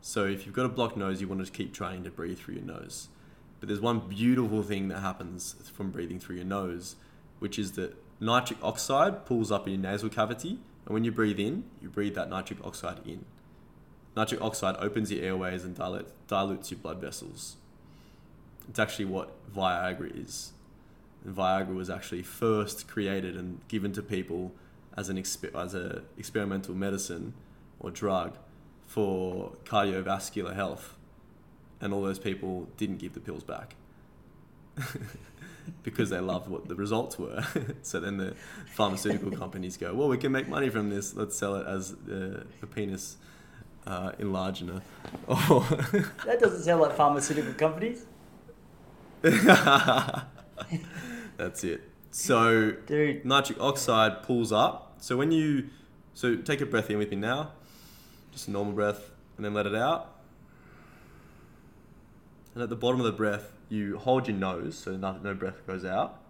[0.00, 2.54] So if you've got a blocked nose, you want to keep trying to breathe through
[2.54, 3.08] your nose.
[3.60, 6.96] But there's one beautiful thing that happens from breathing through your nose,
[7.38, 11.38] which is that nitric oxide pulls up in your nasal cavity, and when you breathe
[11.38, 13.24] in, you breathe that nitric oxide in.
[14.16, 17.56] Nitric oxide opens your airways and dilate, dilutes your blood vessels.
[18.68, 20.52] It's actually what Viagra is.
[21.24, 24.52] And Viagra was actually first created and given to people
[24.96, 27.34] as an exper- as a experimental medicine
[27.78, 28.36] or drug
[28.86, 30.96] for cardiovascular health,
[31.80, 33.76] and all those people didn't give the pills back
[35.82, 37.44] because they loved what the results were.
[37.82, 38.34] so then the
[38.66, 41.14] pharmaceutical companies go, "Well, we can make money from this.
[41.14, 43.16] Let's sell it as the, the penis
[43.86, 44.82] uh, enlargener."
[45.28, 45.60] Or
[46.26, 48.06] That doesn't sound like pharmaceutical companies.
[51.36, 51.82] That's it.
[52.10, 53.24] So Dude.
[53.24, 54.96] nitric oxide pulls up.
[54.98, 55.70] So when you
[56.14, 57.52] so take a breath in with me now,
[58.32, 60.16] just a normal breath, and then let it out.
[62.54, 65.66] And at the bottom of the breath, you hold your nose so no, no breath
[65.66, 66.20] goes out.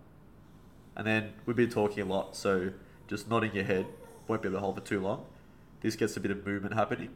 [0.95, 2.71] And then we've been talking a lot, so
[3.09, 3.87] just nodding your head
[4.29, 5.25] won't be able to hold for too long.
[5.81, 7.11] This gets a bit of movement happening.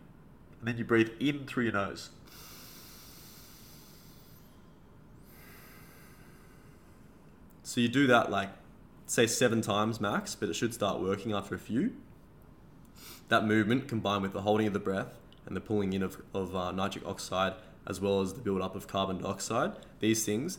[0.59, 2.11] And then you breathe in through your nose.
[7.63, 8.51] So you do that like,
[9.07, 11.93] say seven times max, but it should start working after a few.
[13.29, 15.09] That movement combined with the holding of the breath
[15.47, 17.55] and the pulling in of, of uh, nitric oxide,
[17.87, 20.59] as well as the build up of carbon dioxide, these things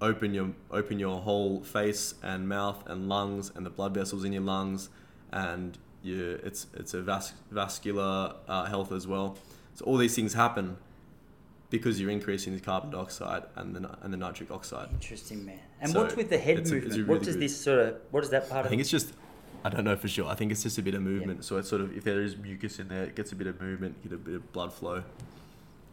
[0.00, 4.32] open your open your whole face and mouth and lungs and the blood vessels in
[4.32, 4.88] your lungs,
[5.32, 9.36] and you, it's it's a vas- vascular uh, health as well.
[9.74, 10.76] So all these things happen
[11.70, 14.88] because you're increasing the carbon dioxide and the and the nitric oxide.
[14.92, 15.58] Interesting, man.
[15.80, 16.94] And So what's with the head it's a- movement?
[16.96, 17.96] really what does good- this sort of?
[18.10, 18.70] What is that part of I of?
[18.70, 19.12] think it's just,
[19.64, 20.26] I don't know for sure.
[20.28, 21.44] I think it's just a bit of movement.
[21.44, 23.60] So it's sort of if there is mucus in there, it gets a bit of
[23.60, 25.02] movement, get a bit of blood flow.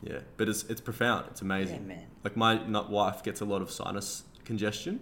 [0.03, 1.25] Yeah, but it's it's profound.
[1.31, 1.87] It's amazing.
[1.89, 1.99] Yeah.
[2.23, 2.55] Like my
[2.89, 4.99] wife gets a lot of sinus congestion,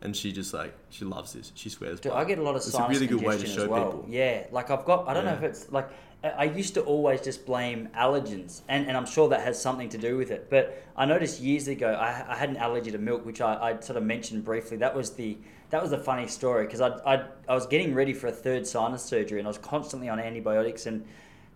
[0.00, 1.52] and she just like she loves this.
[1.54, 2.00] She swears.
[2.00, 3.68] Dude, I get a lot of It's sinus a really good way to congestion show
[3.68, 3.92] well.
[3.92, 4.06] people.
[4.08, 5.08] Yeah, like I've got.
[5.08, 5.90] I don't know if it's like
[6.24, 9.88] I I used to always just blame allergens, and, and I'm sure that has something
[9.90, 10.48] to do with it.
[10.50, 13.80] But I noticed years ago I, I had an allergy to milk, which I, I
[13.80, 14.76] sort of mentioned briefly.
[14.78, 15.38] That was the
[15.70, 18.66] that was a funny story because I, I I was getting ready for a third
[18.66, 20.86] sinus surgery, and I was constantly on antibiotics.
[20.86, 21.04] And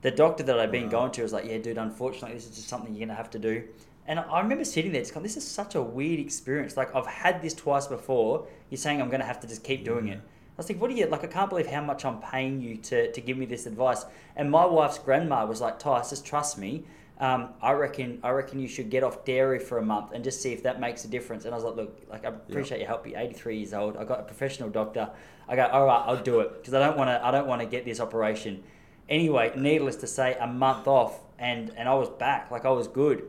[0.04, 2.68] the doctor that I'd been going to was like, "Yeah, dude, unfortunately, this is just
[2.68, 3.64] something you're gonna have to do."
[4.06, 6.76] And I remember sitting there, just going, "This is such a weird experience.
[6.76, 8.46] Like I've had this twice before.
[8.68, 10.20] You're saying I'm gonna have to just keep doing it."
[10.56, 11.24] I was like, what are you like?
[11.24, 14.04] I can't believe how much I'm paying you to, to give me this advice.
[14.36, 16.84] And my wife's grandma was like, Tyus, just trust me.
[17.18, 20.42] Um, I reckon I reckon you should get off dairy for a month and just
[20.42, 21.44] see if that makes a difference.
[21.44, 23.06] And I was like, look, like I appreciate your help.
[23.06, 23.96] You're 83 years old.
[23.96, 25.10] I got a professional doctor.
[25.48, 27.24] I go, all right, I'll do it because I don't want to.
[27.24, 28.62] I don't want to get this operation.
[29.08, 32.50] Anyway, needless to say, a month off and and I was back.
[32.50, 33.24] Like I was good.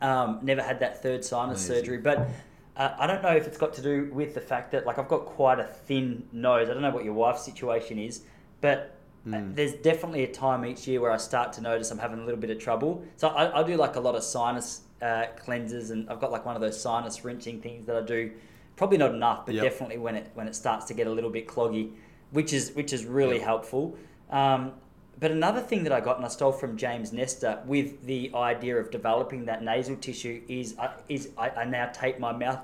[0.00, 1.76] Um, never had that third sinus Amazing.
[1.84, 2.28] surgery, but
[2.76, 5.08] uh, I don't know if it's got to do with the fact that like I've
[5.08, 6.68] got quite a thin nose.
[6.68, 8.22] I don't know what your wife's situation is,
[8.60, 8.96] but
[9.32, 12.24] uh, there's definitely a time each year where I start to notice I'm having a
[12.24, 13.04] little bit of trouble.
[13.16, 16.44] So I, I do like a lot of sinus uh, cleansers, and I've got like
[16.44, 18.32] one of those sinus rinsing things that I do.
[18.76, 19.62] Probably not enough, but Yep.
[19.64, 21.92] definitely when it when it starts to get a little bit cloggy,
[22.32, 23.44] which is which is really Yep.
[23.46, 23.96] helpful.
[24.30, 24.72] Um,
[25.20, 28.76] but another thing that I got and I stole from James Nestor with the idea
[28.76, 32.60] of developing that nasal tissue is uh, is I, I now tape my mouth.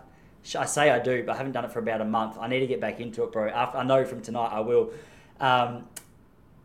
[0.58, 2.38] I say I do, but I haven't done it for about a month.
[2.40, 3.48] I need to get back into it, bro.
[3.48, 4.90] After, I know from tonight I will.
[5.38, 5.84] Um,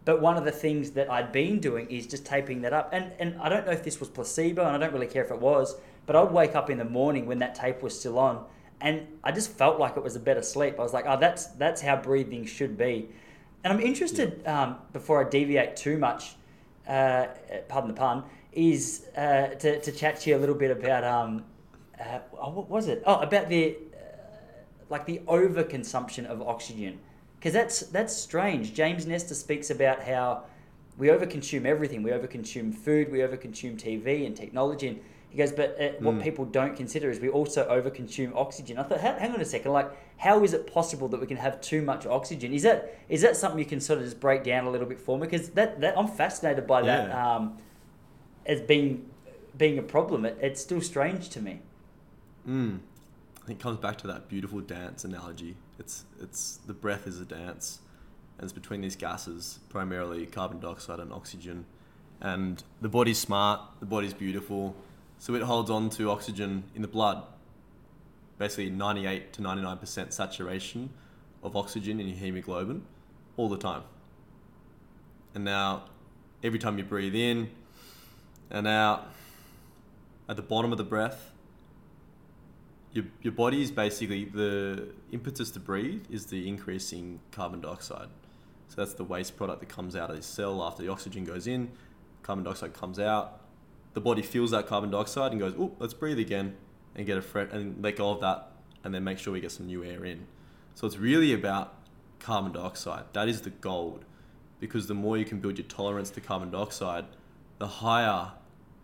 [0.06, 2.90] But one of the things that I'd been doing is just taping that up.
[2.94, 5.32] And, and I don't know if this was placebo, and I don't really care if
[5.32, 5.76] it was,
[6.06, 8.46] but I'd wake up in the morning when that tape was still on,
[8.80, 10.76] and I just felt like it was a better sleep.
[10.78, 13.10] I was like, oh, that's, that's how breathing should be.
[13.66, 16.36] And I'm interested, um, before I deviate too much,
[16.88, 17.26] uh,
[17.68, 21.43] pardon the pun, is uh, to, to chat to you a little bit about, um,
[21.99, 23.01] uh, oh, what was it?
[23.07, 23.97] Oh, about the, uh,
[24.89, 26.99] like the overconsumption of oxygen
[27.45, 28.74] because that's that's strange.
[28.74, 30.45] James Nestor speaks about how
[30.97, 32.01] we overconsume everything.
[32.01, 33.11] We overconsume food.
[33.11, 34.88] We overconsume TV and technology.
[34.88, 34.99] And
[35.36, 36.24] he goes, but uh, what Mm.
[36.24, 38.78] people don't consider is we also overconsume oxygen.
[38.78, 41.60] I thought, hang on a second, like how is it possible that we can have
[41.60, 42.54] too much oxygen?
[42.54, 44.98] Is that is that something you can sort of just break down a little bit
[45.00, 45.28] for me?
[45.28, 47.36] Because that, that I'm fascinated by that Yeah.
[47.36, 47.58] um,
[48.46, 49.10] as being
[49.58, 50.24] being a problem.
[50.26, 51.60] It, it's still strange to me.
[52.48, 52.80] Mm.
[53.44, 55.58] I think it comes back to that beautiful dance analogy.
[55.78, 57.80] It's it's the breath is a dance,
[58.38, 61.66] and it's between these gases, primarily carbon dioxide and oxygen.
[62.22, 64.74] And the body's smart, the body's beautiful,
[65.20, 67.24] so it holds on to oxygen in the blood.
[68.38, 70.89] Basically, 98 to 99% saturation
[71.41, 72.84] of oxygen in your hemoglobin
[73.38, 73.84] all the time.
[75.34, 75.84] And now,
[76.43, 77.49] every time you breathe in
[78.49, 79.07] and out,
[80.28, 81.32] at the bottom of the breath,
[82.93, 88.07] your, your body is basically the impetus to breathe is the increasing carbon dioxide.
[88.70, 91.45] So that's the waste product that comes out of this cell after the oxygen goes
[91.45, 91.72] in,
[92.24, 93.41] carbon dioxide comes out.
[93.96, 96.56] The body feels that carbon dioxide and goes, "Oh, let's breathe again,"
[96.96, 98.52] and get a fre- and let go of that,
[98.84, 100.28] and then make sure we get some new air in.
[100.76, 101.74] So it's really about
[102.20, 103.06] carbon dioxide.
[103.14, 104.06] That is the gold,
[104.60, 107.06] because the more you can build your tolerance to carbon dioxide,
[107.58, 108.34] the higher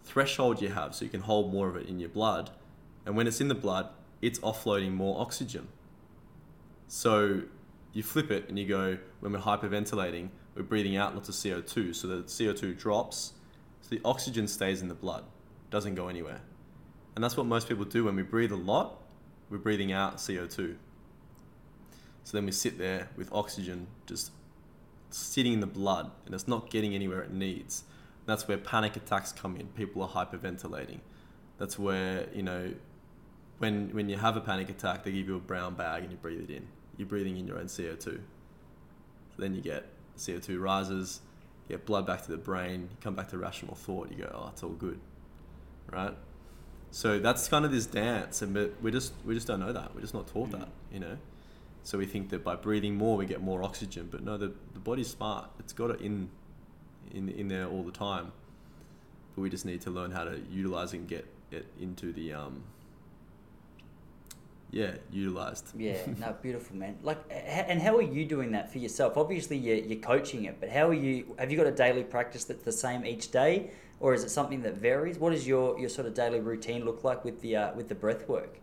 [0.03, 2.49] threshold you have, so you can hold more of it in your blood.
[3.05, 3.89] And when it's in the blood,
[4.21, 5.67] it's offloading more oxygen.
[6.87, 7.43] So
[7.93, 11.95] you flip it and you go, when we're hyperventilating, we're breathing out lots of CO2.
[11.95, 13.33] So the CO2 drops,
[13.81, 15.23] so the oxygen stays in the blood,
[15.69, 16.41] doesn't go anywhere.
[17.15, 19.01] And that's what most people do when we breathe a lot,
[19.49, 20.75] we're breathing out CO2.
[22.23, 24.31] So then we sit there with oxygen just
[25.09, 27.83] sitting in the blood and it's not getting anywhere it needs.
[28.25, 29.67] That's where panic attacks come in.
[29.67, 30.99] People are hyperventilating.
[31.57, 32.73] That's where, you know,
[33.57, 36.17] when when you have a panic attack, they give you a brown bag and you
[36.17, 36.67] breathe it in.
[36.97, 38.03] You're breathing in your own CO2.
[38.03, 38.21] So
[39.37, 39.85] then you get
[40.17, 41.21] CO2 rises,
[41.71, 44.49] get blood back to the brain, you come back to rational thought, you go, oh,
[44.51, 44.99] it's all good,
[45.89, 46.15] right?
[46.91, 49.95] So that's kind of this dance, and but we just we just don't know that.
[49.95, 51.17] We're just not taught that, you know.
[51.83, 54.79] So we think that by breathing more, we get more oxygen, but no, the the
[54.79, 55.49] body's smart.
[55.59, 56.29] It's got it in
[57.13, 58.33] in in there all the time.
[59.35, 62.63] But we just need to learn how to utilize and get it into the um.
[64.71, 65.67] Yeah, utilized.
[65.77, 66.97] Yeah, no, beautiful, man.
[67.03, 69.17] Like, and how are you doing that for yourself?
[69.17, 71.35] Obviously, you're, you're coaching it, but how are you?
[71.37, 74.61] Have you got a daily practice that's the same each day, or is it something
[74.61, 75.19] that varies?
[75.19, 77.95] What does your, your sort of daily routine look like with the uh, with the
[77.95, 78.59] breath work?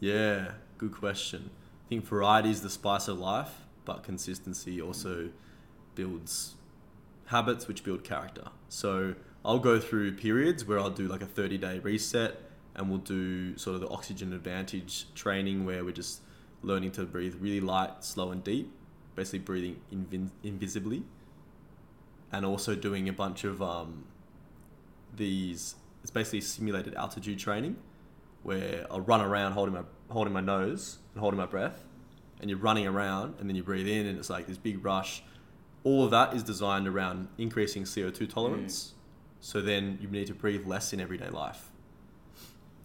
[0.00, 1.50] Yeah, good question.
[1.86, 5.30] I think variety is the spice of life, but consistency also
[5.94, 6.56] builds
[7.26, 8.48] habits which build character.
[8.68, 9.14] So
[9.44, 12.40] I'll go through periods where I'll do like a 30 day reset
[12.76, 16.20] and we'll do sort of the oxygen advantage training where we're just
[16.62, 18.70] learning to breathe really light, slow, and deep,
[19.14, 21.04] basically breathing invin- invisibly.
[22.32, 24.04] And also doing a bunch of um,
[25.16, 27.76] these, it's basically simulated altitude training
[28.42, 31.84] where I'll run around holding my holding my nose and holding my breath,
[32.40, 35.22] and you're running around, and then you breathe in, and it's like this big rush.
[35.82, 38.94] All of that is designed around increasing CO2 tolerance.
[39.40, 41.70] So then you need to breathe less in everyday life.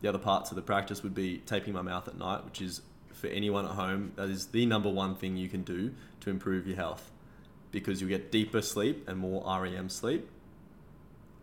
[0.02, 2.82] The other parts of the practice would be taping my mouth at night, which is
[3.20, 6.66] for anyone at home, that is the number one thing you can do to improve
[6.66, 7.12] your health
[7.72, 10.28] because you get deeper sleep and more REM sleep.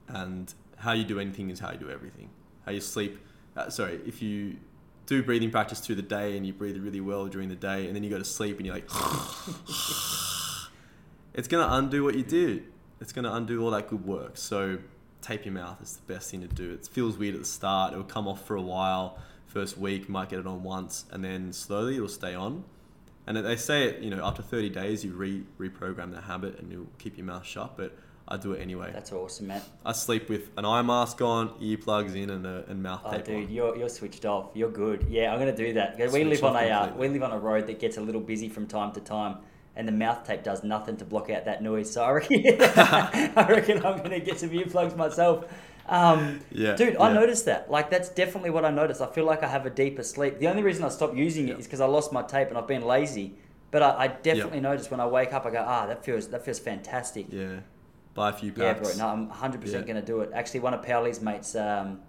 [0.09, 2.31] And how you do anything is how you do everything.
[2.65, 3.19] How you sleep,
[3.57, 4.57] uh, sorry, if you
[5.07, 7.95] do breathing practice through the day and you breathe really well during the day and
[7.95, 8.89] then you go to sleep and you're like,
[11.35, 12.65] it's going to undo what you did.
[13.01, 14.37] It's going to undo all that good work.
[14.37, 14.79] So
[15.27, 16.73] tape your mouth is the best thing to do.
[16.73, 17.93] It feels weird at the start.
[17.93, 19.19] It'll come off for a while.
[19.47, 22.65] First week, might get it on once, and then slowly it'll stay on.
[23.27, 26.71] And they say it, you know, after 30 days, you re reprogram the habit and
[26.71, 27.77] you'll keep your mouth shut.
[27.77, 27.97] But
[28.29, 28.91] I do it anyway.
[28.93, 29.63] That's awesome, man.
[29.85, 33.25] I sleep with an eye mask on, earplugs in, and, a, and mouth Oh, tape
[33.25, 33.51] dude, on.
[33.53, 34.51] you're, you're switched off.
[34.55, 35.07] You're good.
[35.09, 35.99] Yeah, I'm gonna do that.
[35.99, 38.21] We Switch live on a uh, we live on a road that gets a little
[38.21, 39.39] busy from time to time,
[39.77, 41.93] and the mouth tape does nothing to block out that noise.
[41.93, 45.45] So I reckon, I reckon I'm gonna get some earplugs myself.
[45.89, 47.71] Um, Yeah, dude, I noticed that.
[47.71, 49.01] Like that's definitely what I noticed.
[49.01, 50.39] I feel like I have a deeper sleep.
[50.41, 51.59] The only reason I stopped using it Yeah.
[51.59, 53.35] is because I lost my tape and I've been lazy.
[53.71, 56.45] But I, I definitely notice when I wake up, I go, ah, that feels that
[56.45, 57.27] feels fantastic.
[57.31, 57.61] Yeah.
[58.15, 58.97] Buy a few Yeah, packs.
[58.97, 59.07] bro.
[59.07, 59.93] No, I'm 100 percent Yeah.
[59.93, 60.31] going to do it.
[60.33, 62.01] Actually, one of Powley's mates, um,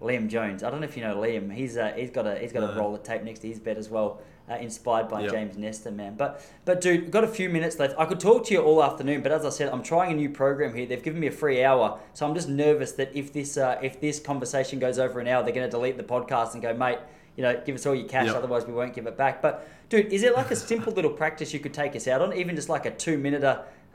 [0.00, 0.62] Liam Jones.
[0.62, 1.52] I don't know if you know Liam.
[1.52, 2.80] He's uh, he's got a he's got a No.
[2.80, 4.20] roller tape next to his bed as well,
[4.52, 5.30] uh, inspired by Yep.
[5.32, 6.14] James Nestor, man.
[6.16, 7.94] But but dude, got a few minutes left.
[7.98, 10.30] I could talk to you all afternoon, but as I said, I'm trying a new
[10.30, 10.86] program here.
[10.86, 14.00] They've given me a free hour, so I'm just nervous that if this uh, if
[14.00, 16.98] this conversation goes over an hour, they're going to delete the podcast and go, mate.
[17.34, 18.36] You know, give us all your cash, Yep.
[18.36, 19.40] otherwise we won't give it back.
[19.40, 22.34] But, dude, is it like a simple little practice you could take us out on,
[22.34, 23.42] even just like a two minute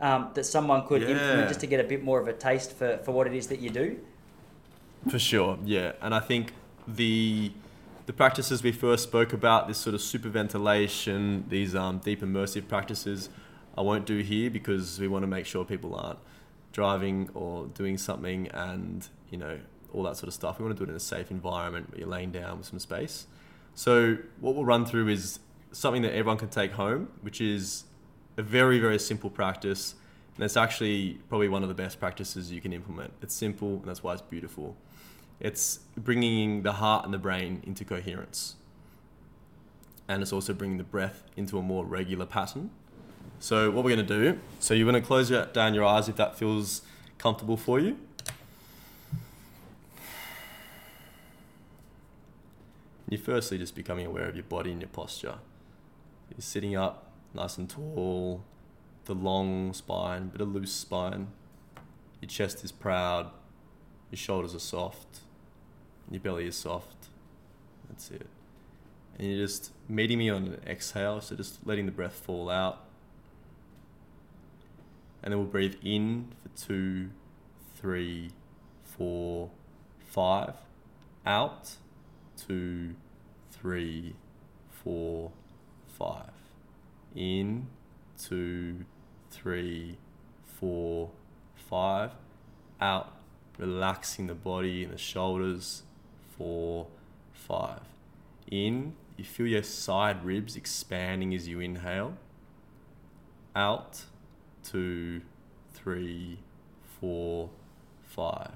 [0.01, 2.97] um, that someone could implement just to get a bit more of a taste for,
[3.03, 3.99] for what it is that you do?
[5.07, 5.91] For sure, yeah.
[6.01, 6.51] And I think
[6.87, 7.51] the
[8.07, 12.65] the practices we first spoke about, this sort of super ventilation, these um, deep immersive
[12.69, 13.29] practices,
[13.77, 16.19] I won't do here because we want to make sure people aren't
[16.71, 19.59] driving or doing something and, you know,
[19.93, 20.57] all that sort of stuff.
[20.57, 22.79] We want to do it in a safe environment where you're laying down with some
[22.79, 23.27] space.
[23.75, 25.39] So what we'll run through is
[25.73, 27.83] something that everyone can take home, which is
[28.37, 29.95] a very, very simple practice.
[30.35, 33.11] And it's actually probably one of the best practices you can implement.
[33.21, 34.77] It's simple and that's why it's beautiful.
[35.39, 38.55] It's bringing the heart and the brain into coherence.
[40.07, 42.71] And it's also bringing the breath into a more regular pattern.
[43.39, 46.09] So what we're going to do, so you're going to close your, down your eyes
[46.09, 46.81] if that feels
[47.17, 47.97] comfortable for you.
[53.09, 55.35] You're firstly just becoming aware of your body and your posture.
[56.29, 58.43] You're sitting up nice and tall,
[59.05, 61.27] the long spine, bit of loose spine.
[62.21, 63.29] Your chest is proud,
[64.11, 65.21] your shoulders are soft,
[66.09, 67.09] your belly is soft.
[67.89, 68.27] That's it.
[69.17, 72.83] And you're just meeting me on an exhale, so just letting the breath fall out.
[75.23, 77.09] And then we'll breathe in for two,
[77.75, 78.31] three,
[78.83, 79.49] four,
[80.05, 80.53] five.
[81.25, 81.71] Out,
[82.37, 82.95] two,
[83.51, 84.15] three,
[84.69, 85.31] four,
[85.87, 86.31] five.
[87.15, 87.67] In,
[88.21, 88.85] two,
[89.31, 89.97] three,
[90.45, 91.09] four,
[91.55, 92.11] five.
[92.79, 93.13] Out,
[93.57, 95.83] relaxing the body and the shoulders.
[96.37, 96.87] Four,
[97.33, 97.81] five.
[98.51, 102.17] In, you feel your side ribs expanding as you inhale.
[103.55, 104.03] Out,
[104.63, 105.21] two,
[105.73, 106.39] three,
[106.99, 107.49] four,
[108.03, 108.55] five.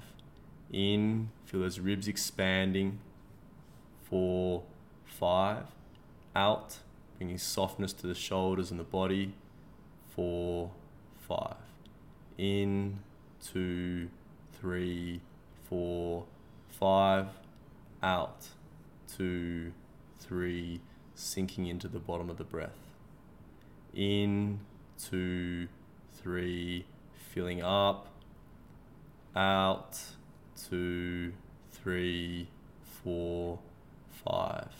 [0.72, 3.00] In, feel those ribs expanding.
[4.04, 4.62] Four,
[5.04, 5.64] five.
[6.34, 6.78] Out,
[7.18, 9.34] bringing softness to the shoulders and the body.
[10.14, 10.70] Four,
[11.28, 11.56] five.
[12.38, 13.00] In,
[13.44, 14.08] two,
[14.52, 15.20] three,
[15.68, 16.24] four,
[16.68, 17.26] five.
[18.02, 18.46] Out,
[19.16, 19.72] two,
[20.18, 20.80] three,
[21.14, 22.78] sinking into the bottom of the breath.
[23.94, 24.60] In,
[24.98, 25.68] two,
[26.14, 26.86] three,
[27.32, 28.08] filling up.
[29.36, 29.98] Out,
[30.68, 31.32] two,
[31.70, 32.48] three,
[33.02, 33.58] four,
[34.10, 34.72] five.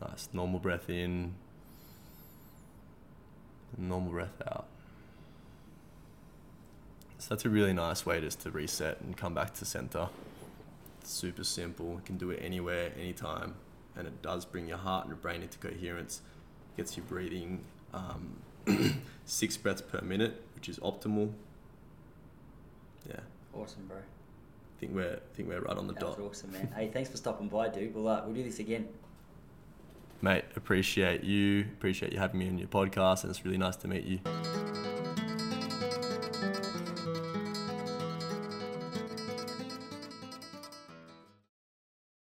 [0.00, 0.28] Nice.
[0.32, 1.34] Normal breath in.
[3.76, 4.66] Normal breath out.
[7.18, 10.08] So that's a really nice way just to reset and come back to center.
[11.06, 11.92] Super simple.
[11.94, 13.54] You can do it anywhere, anytime,
[13.96, 16.22] and it does bring your heart and your brain into coherence.
[16.76, 18.36] Gets you breathing um,
[19.24, 21.32] six breaths per minute, which is optimal.
[23.08, 23.20] Yeah,
[23.54, 23.98] Awesome, bro.
[23.98, 26.18] I think we're I think we're right on the That dot.
[26.18, 26.72] was awesome, man.
[26.74, 27.94] hey, thanks for stopping by, dude.
[27.94, 28.88] We'll, uh, we'll do this again.
[30.22, 31.60] Mate, appreciate you.
[31.76, 34.93] Appreciate you having me on your podcast, and it's really nice to meet you.